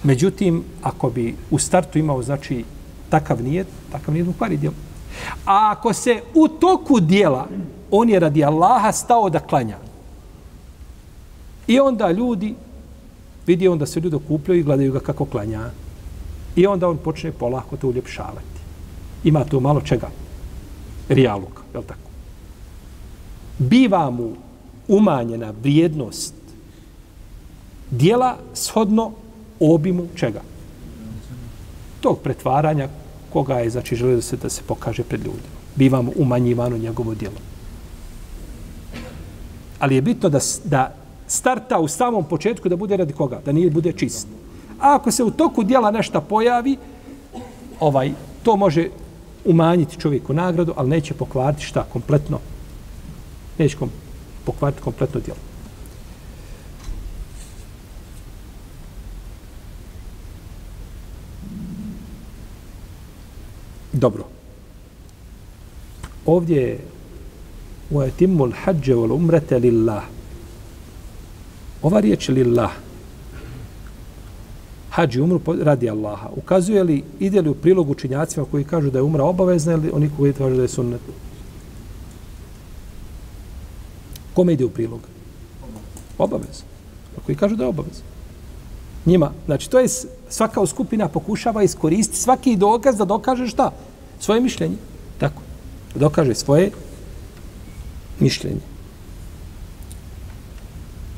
[0.04, 2.64] Međutim, ako bi u startu imao, znači,
[3.10, 4.76] takav nijet, takav nijet u kvari dijelu.
[5.46, 7.48] A ako se u toku dijela,
[7.92, 9.78] on je radi Allaha stao da klanja.
[11.68, 12.56] I onda ljudi
[13.48, 15.70] vidi on da se ljudi okupljaju i gledaju ga kako klanja.
[16.56, 18.62] I onda on počne polako to uljepšavati.
[19.24, 20.10] Ima to malo čega?
[21.10, 22.10] Rijaluk, je li tako?
[23.58, 24.34] Biva mu
[24.88, 26.34] umanjena vrijednost
[27.92, 29.12] dijela shodno
[29.60, 30.42] obimu čega?
[32.02, 32.90] Tog pretvaranja
[33.34, 35.62] koga je, znači, želio da se, da se pokaže pred ljudima.
[35.76, 37.38] Biva mu umanjivano njegovo dijelo.
[39.80, 41.01] Ali je bitno da, da
[41.32, 43.40] starta u samom početku da bude radi koga?
[43.46, 44.28] Da nije bude čist.
[44.80, 46.78] A ako se u toku dijela nešto pojavi,
[47.80, 48.12] ovaj
[48.44, 48.90] to može
[49.46, 52.40] umanjiti čovjeku nagradu, ali neće pokvariti šta kompletno.
[53.58, 53.90] Neće kom,
[54.46, 55.40] pokvariti kompletno djelo.
[63.94, 64.24] Dobro.
[66.26, 66.80] Ovdje je
[67.92, 70.04] u etimu l-hađe umrete lillah.
[71.82, 72.72] Ova riječ lillah
[74.92, 76.30] hađi umru radi Allaha.
[76.36, 80.10] Ukazuje li, ide li u prilog učinjacima koji kažu da je umra obavezna ili oni
[80.18, 81.02] koji kažu da je sunnet?
[84.34, 85.00] Kome ide u prilog?
[86.18, 86.64] Obavez.
[87.18, 88.02] A koji kažu da je obavez.
[89.06, 89.32] Njima.
[89.46, 89.88] Znači, to je
[90.30, 93.72] svaka skupina pokušava iskoristiti svaki dokaz da dokaže šta?
[94.20, 94.76] Svoje mišljenje.
[95.18, 95.42] Tako.
[95.94, 96.72] Da dokaže svoje
[98.20, 98.71] mišljenje.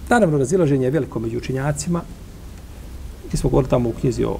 [0.10, 2.02] Naravno, razilaženje je veliko među učinjacima,
[3.34, 4.38] Mi smo govorili tamo u knjizi o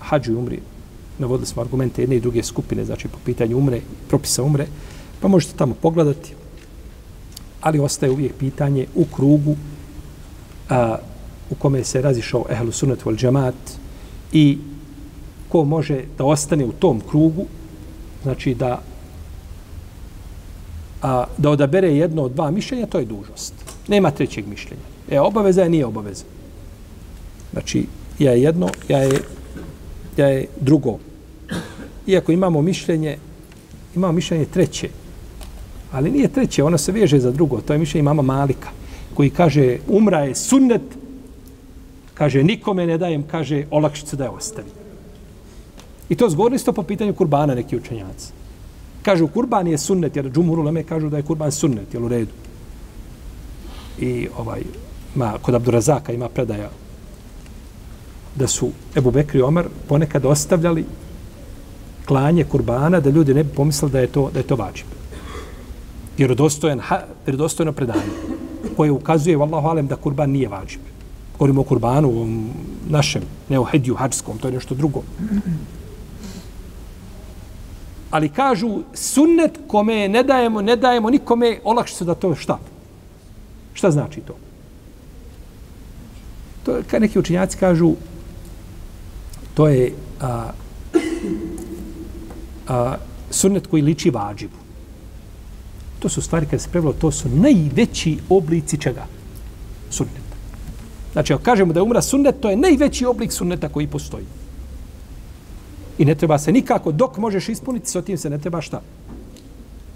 [0.00, 0.60] hađu i umri.
[1.18, 4.66] Navodili smo argumente jedne i druge skupine, znači po pitanju umre, propisa umre.
[5.20, 6.34] Pa možete tamo pogledati.
[7.60, 9.56] Ali ostaje uvijek pitanje u krugu
[10.68, 10.96] a,
[11.50, 13.54] u kome se razišao ehlu sunat wal džamat
[14.32, 14.58] i
[15.48, 17.46] ko može da ostane u tom krugu,
[18.22, 18.82] znači da
[21.02, 23.54] a, da odabere jedno od dva mišljenja, to je dužnost.
[23.88, 24.82] Nema trećeg mišljenja.
[25.10, 26.24] E, obaveza je, nije obaveza.
[27.52, 27.86] Znači,
[28.18, 29.20] ja je jedno, ja je,
[30.16, 30.98] ja je drugo.
[32.06, 33.18] Iako imamo mišljenje,
[33.94, 34.88] imamo mišljenje treće,
[35.92, 37.60] ali nije treće, ona se veže za drugo.
[37.60, 38.68] To je mišljenje mama Malika,
[39.14, 40.82] koji kaže, umra je sunnet,
[42.14, 44.70] kaže, nikome ne dajem, kaže, olakšice da je ostavi.
[46.08, 48.32] I to zgovorili ste po pitanju kurbana neki učenjaci.
[49.06, 52.32] Kažu, kurban je sunnet, jer džumhur uleme kažu da je kurban sunnet, jel u redu.
[53.98, 54.62] I ovaj,
[55.14, 56.70] ma, kod Abdurazaka ima predaja
[58.34, 60.84] da su Ebu Bekri i Omar ponekad ostavljali
[62.06, 64.86] klanje kurbana da ljudi ne bi pomislili da je to da je to vađib.
[66.18, 68.12] Vjerodostojan, dostojan dostojno predanje
[68.76, 70.80] koje ukazuje vallahu alem da kurban nije vađib.
[71.38, 72.26] Govorimo o kurbanu o
[72.88, 75.02] našem, ne o hediju hađskom, to je nešto drugo.
[78.16, 82.58] Ali kažu sunnet kome ne dajemo, ne dajemo nikome olakšice da to šta?
[83.74, 84.36] Šta znači to?
[86.64, 87.90] To je, kad neki učinjaci kažu,
[89.54, 90.50] to je a,
[92.68, 92.96] a,
[93.30, 94.56] sunnet koji liči vađibu.
[95.98, 99.04] To su stvari kada se prevelo, to su najveći oblici čega?
[99.90, 100.36] Sunneta.
[101.12, 104.24] Znači, ako kažemo da je umra sunnet, to je najveći oblik sunneta koji postoji.
[105.98, 108.80] I ne treba se nikako, dok možeš ispuniti, s tim se ne treba šta?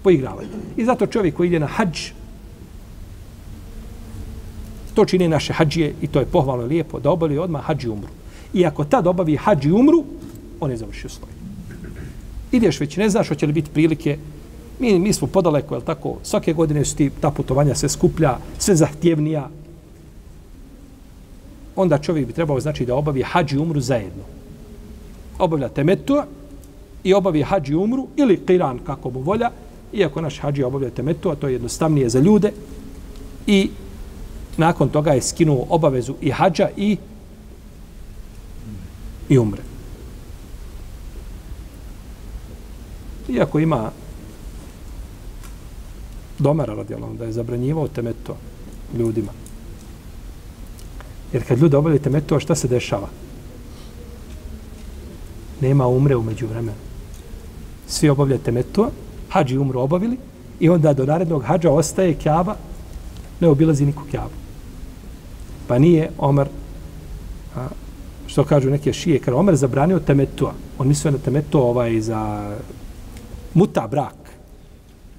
[0.02, 0.48] Poigravati.
[0.76, 2.10] I zato čovjek koji ide na hađ,
[4.94, 8.08] to čini naše hađije i to je pohvalno lijepo, da obali odmah hađi umru.
[8.54, 10.04] I ako tad obavi hađi umru,
[10.60, 11.30] on je završio svoj.
[12.52, 14.18] Ideš već, ne znaš hoće li biti prilike.
[14.78, 18.74] Mi, mi smo podaleko, jel tako, svake godine su ti ta putovanja sve skuplja, sve
[18.74, 19.48] zahtjevnija.
[21.76, 24.22] Onda čovjek bi trebao znači da obavi hađi umru zajedno.
[25.40, 26.22] Obavlja temetu
[27.04, 29.50] i obavi hađi umru ili kiran kako mu volja,
[29.92, 32.52] iako naš hađi obavlja temetu, a to je jednostavnije za ljude.
[33.46, 33.70] I
[34.56, 36.96] nakon toga je skinuo obavezu i hađa i
[39.28, 39.62] i umre.
[43.28, 43.90] Iako ima
[46.38, 48.36] domara radijalom da je zabranjivao temeto
[48.98, 49.32] ljudima.
[51.32, 53.08] Jer kad ljudi obavljaju temeto, šta se dešava?
[55.60, 56.78] Nema umre umeđu vremenu.
[57.86, 58.90] Svi obavljate temeto,
[59.28, 60.16] hađi umru obavili
[60.60, 62.56] i onda do narednog hađa ostaje kjaba,
[63.40, 64.40] ne obilazi niku kjabu.
[65.66, 66.48] Pa nije Omer,
[67.56, 67.66] a,
[68.26, 72.50] što kažu neke šije, kada Omer zabranio temetua, on mislio na temetua ovaj za
[73.54, 74.14] muta brak.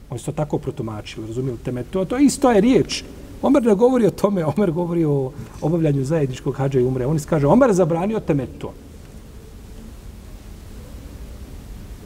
[0.09, 3.03] On su to tako protumačili, razumijeli temetua, to isto je riječ.
[3.41, 5.31] Omer ne govori o tome, Omer govori o
[5.61, 7.05] obavljanju zajedničkog hađa i umre.
[7.05, 8.71] On kaže, Omer zabranio temetua.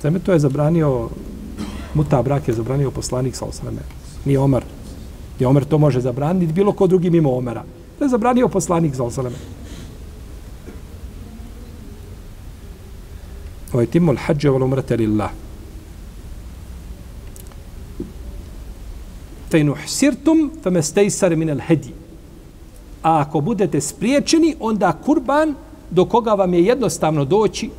[0.05, 1.09] Temetua je zabranio,
[1.93, 3.81] muta brak je zabranio poslanik sa osreme.
[4.25, 4.63] Nije Omar.
[5.39, 7.63] I Omar to može zabraniti bilo ko drugi mimo Omara.
[7.97, 9.35] To je zabranio poslanik za osrame.
[13.75, 15.31] wa yatimmu al-hajj wal umrate lillah
[19.49, 19.73] fa fe me
[20.63, 21.91] famastaysar min al-hedi.
[23.03, 25.55] a ako budete spriječeni onda kurban
[25.91, 27.69] do koga vam je jednostavno doći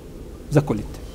[0.51, 1.06] zakolite.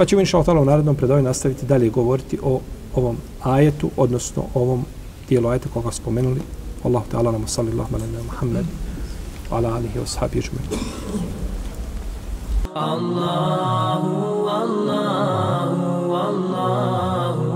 [0.00, 2.60] Pa ćemo inša Allah u narednom predavanju nastaviti dalje govoriti o
[2.94, 4.84] ovom ajetu, odnosno ovom
[5.28, 6.40] dijelu ajeta koga spomenuli.
[6.84, 8.66] Allahu te ala namo salli Allahuma na nama Muhammed.
[9.50, 10.44] Ala alihi wa sahabi i.
[12.74, 17.49] Allahu, Allahu, Allahu.